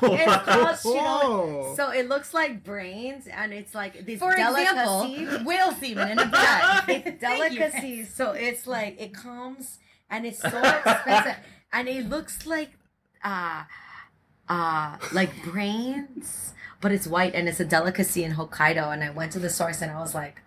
[0.00, 5.24] called, you know, So it looks like brains, and it's like this For delicacy.
[5.24, 6.84] example, whale semen in a bag.
[7.06, 8.04] it's Thank you.
[8.04, 9.78] So it's like it comes
[10.10, 10.48] and it's so
[10.86, 11.36] expensive,
[11.72, 12.70] and it looks like
[13.24, 13.64] uh
[14.48, 18.92] uh like brains, but it's white and it's a delicacy in Hokkaido.
[18.92, 20.42] And I went to the source and I was like,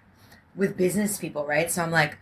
[0.56, 1.70] with business people, right?
[1.72, 2.18] So I'm like,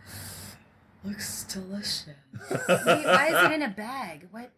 [1.04, 2.06] looks delicious.
[2.50, 4.28] Wait, why is it in a bag?
[4.30, 4.50] What?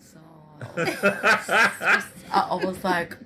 [0.00, 0.18] So
[2.32, 3.16] I was like,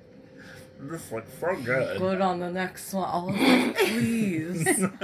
[0.80, 1.99] This looks so good.
[1.99, 3.09] Good on the next one.
[3.12, 4.64] Oh, please.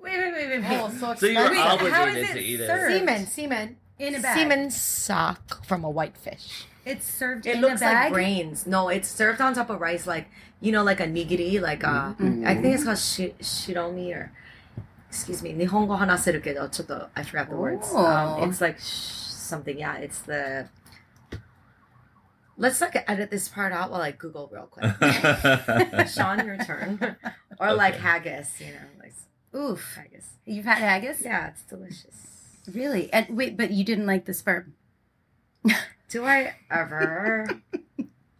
[0.00, 0.80] Wait, wait, wait, wait, wait.
[0.80, 1.58] Oh, so So you were expensive.
[1.92, 2.66] how is obligated it to eat it.
[2.66, 2.94] served?
[2.94, 4.38] Semen, semen in a bag.
[4.38, 6.66] Semen sock from a whitefish.
[6.84, 7.46] It's served.
[7.46, 8.66] It looks like grains.
[8.66, 10.28] No, it's served on top of rice, like
[10.60, 12.46] you know, like a nigiri, like a, mm-hmm.
[12.46, 14.32] I think it's called shi- shiromi or
[15.08, 17.08] excuse me, nihongo hanaseru kedo, chotto.
[17.14, 17.92] I forgot the words.
[17.94, 18.44] Um, oh.
[18.44, 19.78] it's like sh- something.
[19.78, 20.68] Yeah, it's the.
[22.56, 24.90] Let's like edit this part out while I Google real quick.
[26.08, 26.98] Sean, your turn.
[27.60, 27.76] Or okay.
[27.76, 29.14] like haggis, you know, like
[29.54, 30.30] oof haggis.
[30.44, 31.22] You've had haggis?
[31.22, 32.37] Yeah, it's delicious.
[32.72, 33.12] Really?
[33.12, 34.74] And wait, but you didn't like the sperm.
[36.08, 37.46] Do I ever?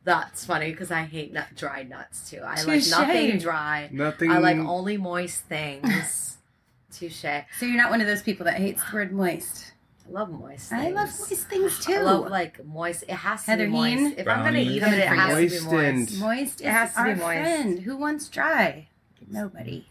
[0.04, 2.40] That's funny because I hate nut, dry nuts too.
[2.42, 3.88] I like nothing dry.
[3.92, 4.30] Nothing.
[4.30, 6.38] I like only moist things.
[6.92, 7.20] Touche.
[7.58, 9.72] So you're not one of those people that hates the word moist.
[10.08, 10.72] I love moist.
[10.72, 10.94] I Things.
[10.94, 11.92] love moist things too.
[11.92, 13.02] I love like moist.
[13.02, 13.90] It has to Heather be moist.
[13.98, 14.14] Heen?
[14.16, 15.72] If I'm gonna eat it, it Coming has for to be moist.
[16.10, 16.20] Moistened.
[16.20, 17.20] moist is It has to our be moist.
[17.22, 17.78] friend.
[17.80, 18.88] Who wants dry?
[19.30, 19.86] Nobody.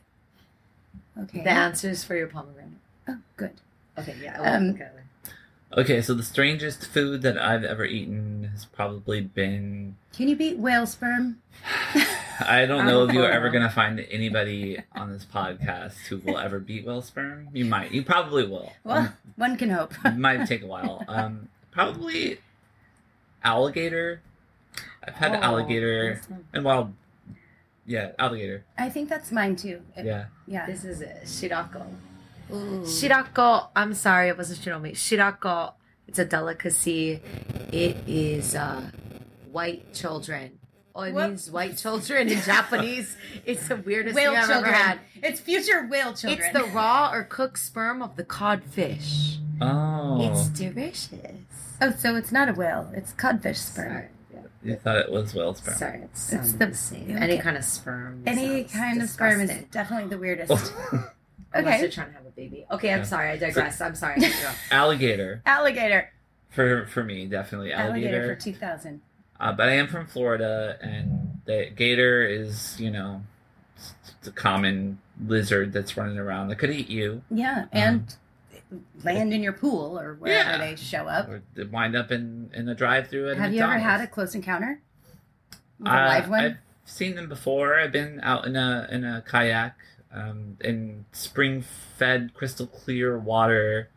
[1.21, 1.43] Okay.
[1.43, 2.71] The answer is for your pomegranate.
[3.07, 3.51] oh, good.
[3.97, 4.39] Okay, yeah.
[4.39, 4.89] Um, okay.
[5.77, 9.95] okay, so the strangest food that I've ever eaten has probably been.
[10.13, 11.41] Can you beat whale sperm?
[12.39, 16.59] I don't know if you're ever gonna find anybody on this podcast who will ever
[16.59, 17.49] beat whale sperm.
[17.53, 17.91] You might.
[17.91, 18.71] You probably will.
[18.83, 19.93] Well, one can hope.
[20.05, 21.03] it might take a while.
[21.07, 22.39] Um, probably
[23.43, 24.21] alligator.
[25.03, 26.21] I've had Oh, alligator
[26.53, 26.93] and wild.
[27.85, 28.65] Yeah, alligator.
[28.77, 29.81] I think that's mine too.
[29.95, 30.25] It- Yeah.
[30.45, 30.65] Yeah.
[30.67, 31.21] This is it.
[31.23, 31.85] Shirako.
[32.51, 32.81] Ooh.
[32.83, 33.67] Shirako.
[33.75, 34.91] I'm sorry, it wasn't shiromi.
[34.93, 35.73] Shirako.
[36.07, 37.21] It's a delicacy.
[37.71, 38.81] It is uh,
[39.51, 40.59] white children.
[40.95, 41.29] Oh, it What?
[41.29, 43.15] means white children in Japanese.
[43.45, 44.73] It's the weirdest Whale thing I've children.
[44.73, 44.99] ever had.
[45.21, 46.49] It's future whale children.
[46.49, 49.37] It's the raw or cooked sperm of the codfish.
[49.61, 51.11] Oh, It's delicious.
[51.81, 52.89] oh, so it's not a whale.
[52.95, 53.91] It's codfish sperm.
[53.91, 54.07] Sorry.
[54.63, 55.75] You thought it was whale sperm.
[55.77, 57.11] Sorry, it's, It's the- the same.
[57.11, 57.13] okay.
[57.19, 58.23] Any kind of sperm.
[58.25, 60.51] Any sounds kind of sperm is definitely the weirdest.
[61.53, 61.81] Unless okay.
[61.81, 62.65] you're trying to have a baby.
[62.71, 63.31] Okay, I'm sorry.
[63.31, 63.81] I digress.
[63.81, 64.15] I'm sorry.
[64.21, 64.51] I have to go.
[64.75, 66.09] alligator Alligator.
[66.49, 68.35] for for me definitely Alligator, alligator.
[68.35, 69.01] for 2000.
[69.39, 73.21] Uh, but I am from Florida, and the gator is you know
[73.75, 78.15] it's it's a common lizard that's running around that could eat you Yeah, and
[79.03, 80.57] land in your pool or wherever Yeah.
[80.57, 81.27] they show up.
[81.29, 84.13] or they wind up in in the drive-through at Have you ever had a McDonald's.
[84.13, 84.81] close encounter?
[85.79, 86.45] With a Uh, live one?
[86.45, 87.79] I've seen them before.
[87.79, 89.75] I've been out in a in a kayak
[90.18, 93.89] um, in spring-fed, crystal clear water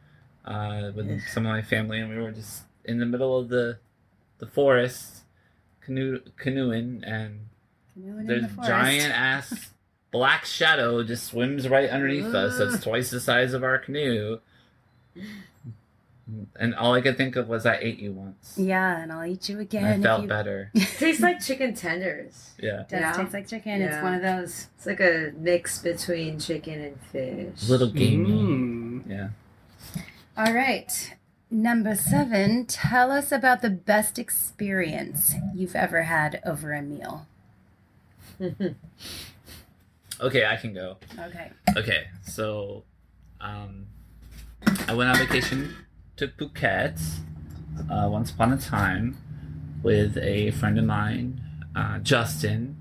[0.44, 3.78] uh, with some of my family, and we were just in the middle of the
[4.38, 5.22] the forest,
[5.80, 7.48] canoe canoeing, and
[7.94, 9.70] Canoeing there's the giant ass
[10.10, 12.60] black shadow just swims right underneath us.
[12.60, 12.70] Ugh.
[12.70, 14.40] That's twice the size of our canoe.
[16.56, 18.54] And all I could think of was I ate you once.
[18.56, 19.84] Yeah, and I'll eat you again.
[19.84, 20.28] I if felt you...
[20.28, 20.70] better.
[20.76, 22.50] Tastes like chicken tenders.
[22.58, 22.84] Yeah.
[22.88, 23.12] Does Yeah.
[23.12, 23.82] taste like chicken.
[23.82, 24.68] It's one of those.
[24.76, 27.68] It's like a mix between chicken and fish.
[27.68, 28.28] Little gamey.
[28.30, 29.02] Mm.
[29.08, 29.28] Yeah.
[30.36, 31.14] All right.
[31.50, 37.26] Number seven, tell us about the best experience you've ever had over a meal.
[40.20, 40.98] Okay, I can go.
[41.18, 41.50] Okay.
[41.76, 42.84] Okay, so
[43.40, 43.86] um,
[44.86, 45.74] I went on vacation
[46.20, 47.00] to Phuket
[47.90, 49.16] uh, once upon a time
[49.82, 51.40] with a friend of mine,
[51.74, 52.76] uh, Justin,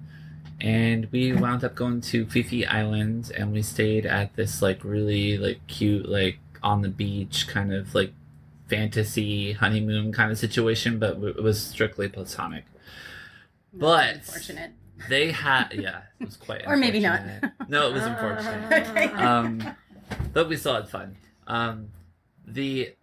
[0.60, 4.84] and we wound up going to Phi Phi Island, and we stayed at this like
[4.84, 8.12] really like cute like on the beach kind of like
[8.68, 12.66] fantasy honeymoon kind of situation, but it was strictly platonic.
[13.74, 14.72] But- unfortunate.
[15.08, 17.22] They had yeah, it was quite Or maybe not.
[17.70, 19.06] No, it was unfortunate Okay.
[19.14, 19.66] um,
[20.34, 21.16] but we still had fun.
[21.48, 21.88] Um,
[22.46, 22.96] the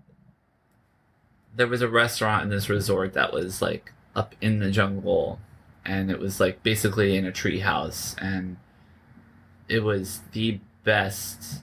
[1.57, 5.41] there was a restaurant in this resort that was like up in the jungle,
[5.85, 8.57] and it was like basically in a tree house, and
[9.69, 11.63] it was the best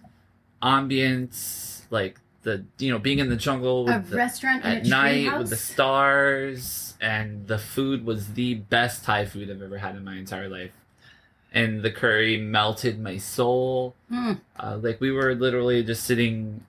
[0.62, 4.86] ambience, like the you know being in the jungle a the, restaurant in a at
[4.86, 5.40] night house?
[5.40, 10.04] with the stars, and the food was the best Thai food I've ever had in
[10.04, 10.72] my entire life.
[11.56, 13.96] And the curry melted my soul.
[14.10, 14.34] Hmm.
[14.60, 16.66] Uh, like we were literally just sitting,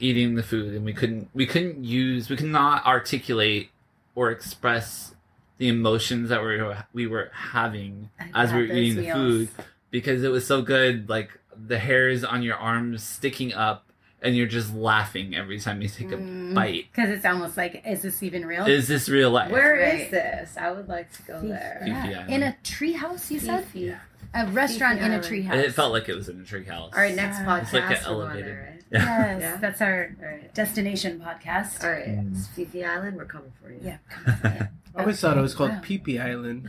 [0.00, 3.70] eating the food, and we couldn't we couldn't use we could not articulate
[4.14, 5.14] or express
[5.58, 9.04] the emotions that we were we were having I've as we had were those eating
[9.04, 9.48] the food
[9.90, 11.08] because it was so good.
[11.08, 11.30] Like
[11.66, 13.84] the hairs on your arms sticking up,
[14.22, 16.54] and you're just laughing every time you take a Mm.
[16.54, 16.86] bite.
[16.94, 18.66] Because it's almost like, is this even real?
[18.66, 19.50] Is this real life?
[19.50, 20.10] Where is Right.
[20.12, 20.56] this?
[20.56, 21.82] I would like to go Fifi- there.
[21.84, 22.26] Yeah.
[22.28, 23.64] In a treehouse, you said?
[23.64, 23.94] Fifi.
[24.34, 25.24] A restaurant in a Island.
[25.24, 25.64] treehouse.
[25.64, 26.92] It felt like it was in a treehouse.
[26.94, 27.46] All right, next Yeah.
[27.46, 27.62] podcast.
[27.62, 28.77] It's like an we're elevated- right?
[28.90, 29.56] Yes, Yeah.
[29.58, 30.54] that's our All right.
[30.54, 31.84] destination podcast.
[31.84, 32.08] All right.
[32.08, 32.32] Mm.
[32.36, 33.16] It's Phi Phi Island.
[33.16, 33.80] We're coming for you.
[33.82, 33.98] Yeah.
[34.44, 34.68] yeah.
[34.96, 35.80] I always thought it was called Wow.
[35.82, 36.68] Pee Pee Island.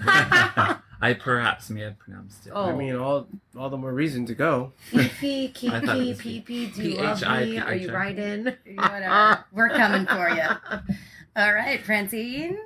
[1.01, 2.51] I perhaps may have pronounced it.
[2.53, 2.65] Oh.
[2.65, 4.73] I mean, all all the more reason to go.
[4.91, 7.57] Fifi, I thought it Kiki, Pee Pee, do you love me?
[7.57, 7.93] Are you P-H-I.
[7.93, 8.45] riding?
[8.75, 9.45] Whatever.
[9.53, 10.93] We're coming for you.
[11.37, 12.57] All right, Francine.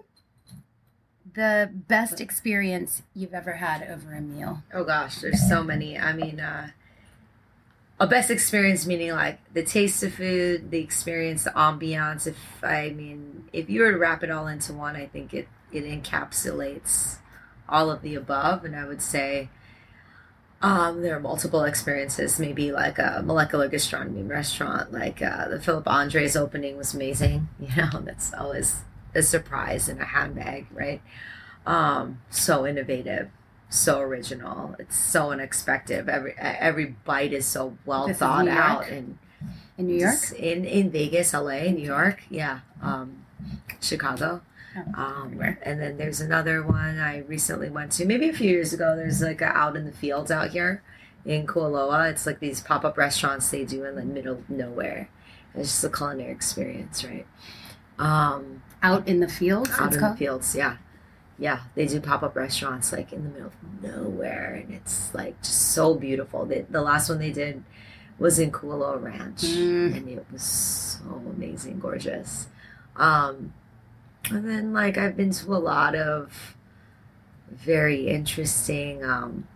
[1.35, 4.63] The best experience you've ever had over a meal.
[4.73, 5.97] Oh gosh, there's so many.
[5.97, 6.69] I mean, uh,
[8.03, 12.27] a best experience meaning like the taste of food, the experience, the ambiance.
[12.27, 15.47] If I mean, if you were to wrap it all into one, I think it
[15.71, 17.19] it encapsulates
[17.69, 18.65] all of the above.
[18.65, 19.47] And I would say
[20.61, 22.41] um, there are multiple experiences.
[22.41, 27.47] Maybe like a molecular gastronomy restaurant, like uh, the Philip Andres opening was amazing.
[27.61, 28.81] You know, that's always
[29.15, 31.01] a surprise in a handbag, right?
[31.65, 33.29] Um, so innovative
[33.77, 34.75] so original.
[34.79, 36.07] It's so unexpected.
[36.09, 39.17] Every every bite is so well This thought out and
[39.77, 40.31] In New York?
[40.37, 43.25] in in Vegas, LA, New York, yeah, um,
[43.81, 44.41] Chicago.
[44.75, 48.73] Oh, Um, and then there's another one I recently went to, maybe a few years
[48.73, 48.95] ago.
[48.95, 50.81] There's like a out in the fields out here
[51.25, 52.09] in Kualoa.
[52.09, 55.09] It's like these pop up restaurants they do in the middle of nowhere.
[55.53, 57.27] It's just a culinary experience, right?
[57.99, 60.13] Um, Out in the fields, out in called?
[60.13, 60.77] the fields yeah
[61.39, 65.71] yeah they do pop-up restaurants like in the middle of nowhere and it's like just
[65.73, 67.63] so beautiful the, the last one they did
[68.19, 69.97] was in Kualoa Ranch Mm.
[69.97, 71.03] and it was so
[71.35, 72.47] amazing gorgeous
[72.95, 73.53] um
[74.29, 76.55] and then like I've been to a lot of
[77.51, 79.47] very interesting um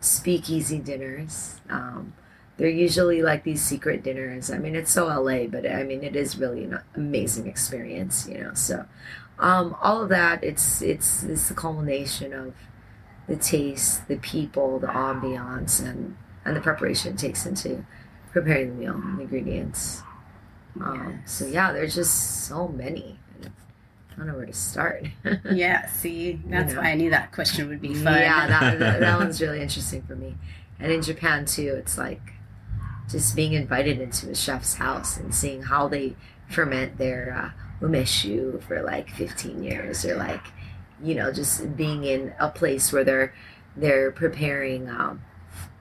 [0.00, 2.12] speakeasy dinners um
[2.58, 4.50] they're usually like these secret dinners.
[4.50, 8.38] I mean, it's so LA, but I mean, it is really an amazing experience, you
[8.42, 8.54] know.
[8.54, 8.86] So,
[9.38, 12.54] um, all of that, it's it's it's the culmination of
[13.28, 17.84] the taste, the people, the ambiance, and and the preparation it takes into
[18.32, 20.02] preparing the meal, and the ingredients.
[20.80, 23.18] Um, so yeah, there's just so many.
[23.42, 25.06] I don't know where to start.
[25.52, 26.80] Yeah, see, that's know.
[26.80, 28.14] why I knew that question would be fun.
[28.14, 30.34] Yeah, that, that that one's really interesting for me.
[30.78, 32.22] And in Japan too, it's like
[33.10, 36.16] just being invited into a chef's house and seeing how they
[36.48, 40.42] ferment their uh, umeshu for like 15 years, or like
[41.02, 43.34] you know, just being in a place where they're
[43.76, 45.22] they're preparing um,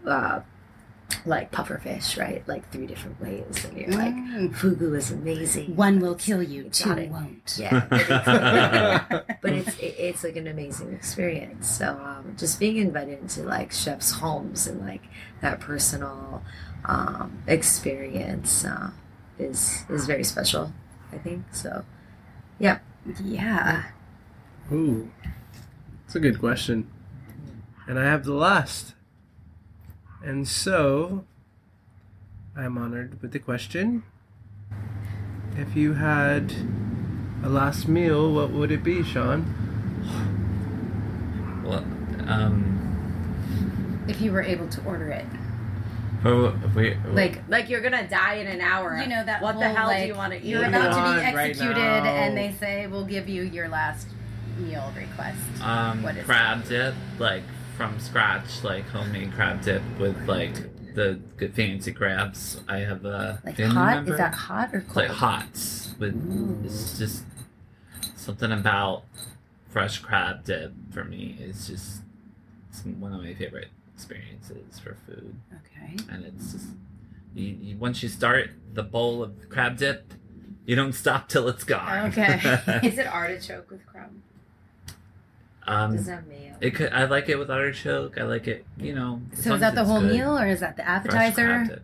[0.05, 0.41] uh,
[1.25, 2.45] like puffer fish, right?
[2.47, 4.53] Like three different ways, and you're like, Mm.
[4.53, 5.75] fugu is amazing.
[5.77, 7.09] One will kill you, two it.
[7.09, 7.55] won't.
[7.57, 11.69] Yeah, but it's, but it's it, it's like an amazing experience.
[11.69, 15.03] So um, just being invited into like chefs' homes and like
[15.41, 16.43] that personal
[16.83, 18.91] um, experience uh,
[19.39, 20.73] is is very special.
[21.12, 21.86] I think so.
[22.60, 22.80] Yeah.
[24.72, 25.12] Ooh,
[26.06, 26.89] it's a good question.
[27.88, 28.93] And I have the last.
[30.24, 31.26] And so,
[32.56, 34.03] I'm honored with the question.
[35.56, 36.53] If you had
[37.43, 39.45] a last meal, what would it be, Sean?
[41.64, 41.86] Well,
[42.28, 45.26] um, If you were able to order it.
[46.26, 48.97] Oh, wait, Like, Like you're gonna die in an hour.
[48.97, 50.45] you know, that What the hell like, do you want to eat?
[50.45, 54.07] You're about to be want right executed, and they say, we'll give you your last
[54.57, 55.38] meal request.
[55.61, 57.43] um, What is crab dip, like
[57.78, 60.53] from scratch, like homemade crab dip with like
[60.95, 62.61] the good fancy crabs.
[62.69, 63.95] I have a Like hot?
[63.95, 64.11] member.
[64.13, 64.95] Is that hot or cold?
[64.95, 65.45] like hot,
[65.99, 66.13] but
[66.63, 67.23] it's just
[68.15, 69.03] something about
[69.69, 71.36] fresh crab dip for me.
[71.39, 72.01] It's just
[72.69, 75.95] it's one of my favorite experiences for food, Okay.
[76.11, 76.67] and it's just
[77.33, 80.13] you, you, once you start the bowl of crab dip,
[80.65, 82.07] you don't stop till it's gone.
[82.11, 82.33] Okay.
[82.83, 84.09] Is it artichoke with crab?
[85.67, 86.55] um, Does that mayo?
[86.61, 86.91] it could.
[86.91, 88.17] I like it with artichoke.
[88.17, 88.65] I like it.
[88.77, 89.21] You know.
[89.33, 90.11] So long is that the whole good.
[90.11, 91.81] meal, or is that the appetizer?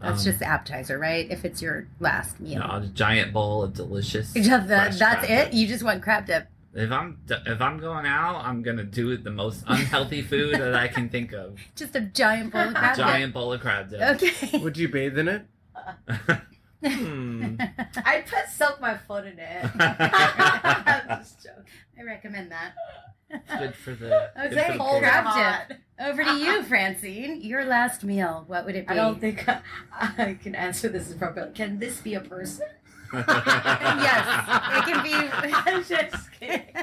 [0.00, 1.30] That's Um, just the appetizer, right?
[1.30, 2.66] If it's your last you meal.
[2.66, 4.34] know, a giant bowl of delicious.
[4.34, 5.44] You just- that- fresh that's crab it.
[5.46, 5.54] dip.
[5.54, 6.48] You just want crab dip.
[6.74, 10.88] If I'm if I'm going out, I'm gonna do the most unhealthy food that I
[10.88, 11.58] can think of.
[11.76, 14.18] Just a giant bowl of crab A Giant bowl of crab dip.
[14.18, 14.42] dip.
[14.42, 14.58] Okay.
[14.58, 15.46] Would you bathe in it?
[16.84, 17.54] Hmm.
[18.04, 19.70] I'd put soak my foot in it.
[19.78, 21.62] I'm just joking.
[21.96, 22.72] I recommend that.
[23.56, 24.30] Good for the.
[24.36, 25.78] good Okay, for the crab dip.
[26.00, 27.40] Over to you, Francine.
[27.40, 28.42] Your last meal.
[28.48, 28.94] What would it be?
[28.94, 29.60] I don't think I,
[29.92, 31.54] I can answer this appropriately.
[31.54, 32.66] Can this be a person?
[33.12, 34.26] Yes,
[34.76, 35.14] it can be.
[35.52, 36.74] I'm just kidding.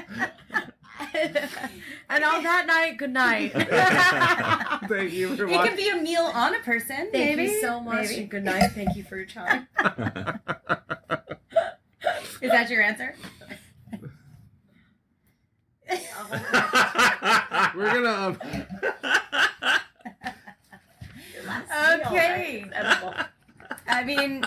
[2.08, 3.52] and on that night, good night.
[4.88, 7.08] Thank you for It can be a meal on a person.
[7.10, 7.44] Thank maybe.
[7.44, 8.08] you so much.
[8.08, 8.20] Maybe.
[8.22, 8.70] and Good night.
[8.72, 9.66] Thank you for your time.
[12.40, 13.14] Is that your answer?
[17.74, 18.14] We're gonna.
[18.16, 18.38] Um,
[22.06, 22.64] Okay.
[23.88, 24.44] I mean,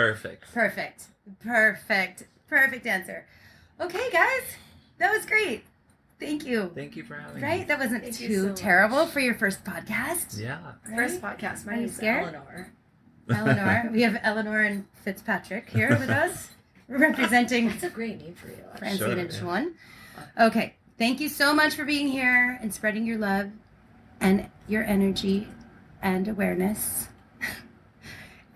[0.00, 0.52] Perfect.
[0.54, 1.04] perfect,
[1.40, 3.26] perfect, perfect answer.
[3.80, 4.42] Okay, guys,
[4.98, 5.64] that was great.
[6.18, 6.70] Thank you.
[6.74, 7.58] Thank you for having Right, me.
[7.60, 7.68] Right?
[7.68, 8.56] That wasn't Thank too so much.
[8.58, 10.38] terrible for your first podcast.
[10.38, 10.58] Yeah.
[10.94, 11.64] First podcast.
[11.64, 12.22] My Are you name's scared?
[12.34, 12.72] Eleanor.
[13.30, 16.50] Eleanor, we have Eleanor and Fitzpatrick here with us,
[16.88, 18.56] representing That's a great name for you.
[18.76, 19.72] Francine Sure, and
[20.36, 20.46] yeah.
[20.46, 23.50] Okay, thank you so much for being here and spreading your love
[24.20, 25.48] and your energy
[26.02, 27.08] and awareness.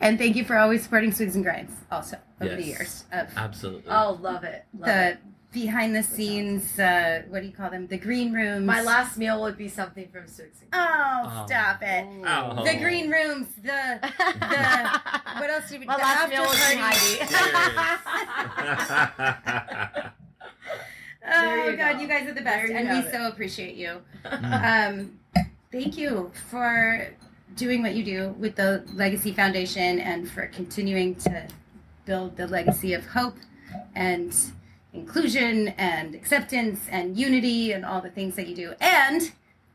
[0.04, 3.90] And thank you for always supporting Swigs and Grinds also over the years of Absolutely.
[3.90, 4.64] Oh, love it.
[4.78, 5.18] Love the it.
[5.52, 7.86] behind the scenes, uh, what do you call them?
[7.86, 8.66] The green rooms.
[8.66, 10.58] My last meal would be something from Six.
[10.72, 11.46] Oh, Oh.
[11.46, 12.06] stop it.
[12.26, 12.62] Ow.
[12.64, 15.00] The green rooms, the the
[15.40, 17.18] what else did we My the last after meal was party.
[19.96, 20.12] There
[21.26, 22.00] Oh you god, go.
[22.00, 23.10] you guys are the best, and we it.
[23.10, 24.02] so appreciate you.
[24.30, 25.18] um,
[25.72, 27.08] thank you for
[27.54, 31.46] doing what you do with the Legacy Foundation and for continuing to
[32.04, 33.36] build the legacy of hope
[33.94, 34.34] and
[34.92, 39.32] inclusion and acceptance and unity and all the things that you do, and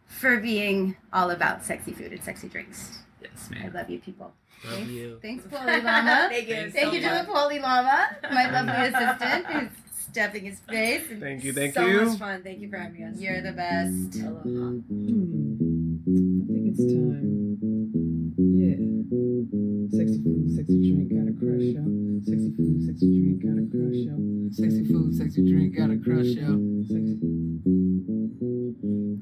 [0.07, 2.99] for being all about sexy food and sexy drinks.
[3.21, 3.71] yes, ma'am.
[3.73, 4.31] I love you, people.
[4.65, 4.89] Love Thanks.
[4.91, 5.19] you.
[5.21, 6.27] Thanks, Polly Llama.
[6.31, 6.55] Thank you.
[6.55, 7.25] Thanks Thank so you to much.
[7.27, 9.69] the Polly Llama, my lovely assistant, who's
[10.11, 11.09] stuffing his face.
[11.11, 11.53] and thank you.
[11.53, 11.99] Thank so you.
[11.99, 12.43] So much fun.
[12.43, 13.17] Thank you for having us.
[13.19, 14.15] You're the best.
[14.21, 14.41] Aloha.
[14.43, 15.97] Hmm.
[16.07, 17.38] I think it's time.
[19.09, 21.81] Sexy food, sexy drink, gotta crush yo.
[22.21, 24.15] Sexy food, sexy drink, gotta crush yo.
[24.51, 26.61] Sexy food, sexy drink, gotta crush yo.
[26.85, 27.78] Sexy.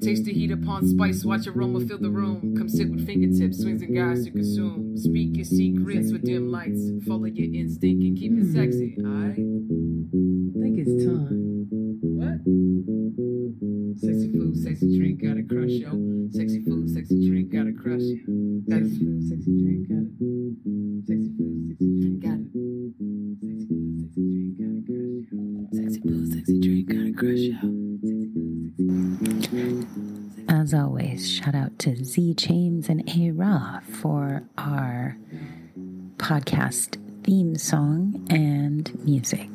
[0.00, 2.54] Taste the heat upon spice, watch aroma fill the room.
[2.56, 4.96] Come sit with fingertips, swings and guys to consume.
[4.96, 6.80] Speak your secrets with dim lights.
[7.06, 9.32] Follow your instinct and keep it sexy, alright?
[9.32, 11.66] I think it's time.
[12.00, 12.38] What?
[13.98, 15.90] Sexy food, sexy drink, gotta crush yo.
[16.30, 18.16] Sexy food, sexy drink, gotta crush yo.
[18.68, 20.08] Sexy food, sexy drink, gotta.
[21.08, 22.46] Sexy food, sexy drink, gotta.
[23.42, 25.42] Sexy food, sexy drink, gotta crush yo.
[25.74, 27.87] Sexy food, sexy drink, gotta crush yo.
[30.68, 35.16] As always, shout out to Z Chains and A Ra for our
[36.18, 39.48] podcast theme song and music.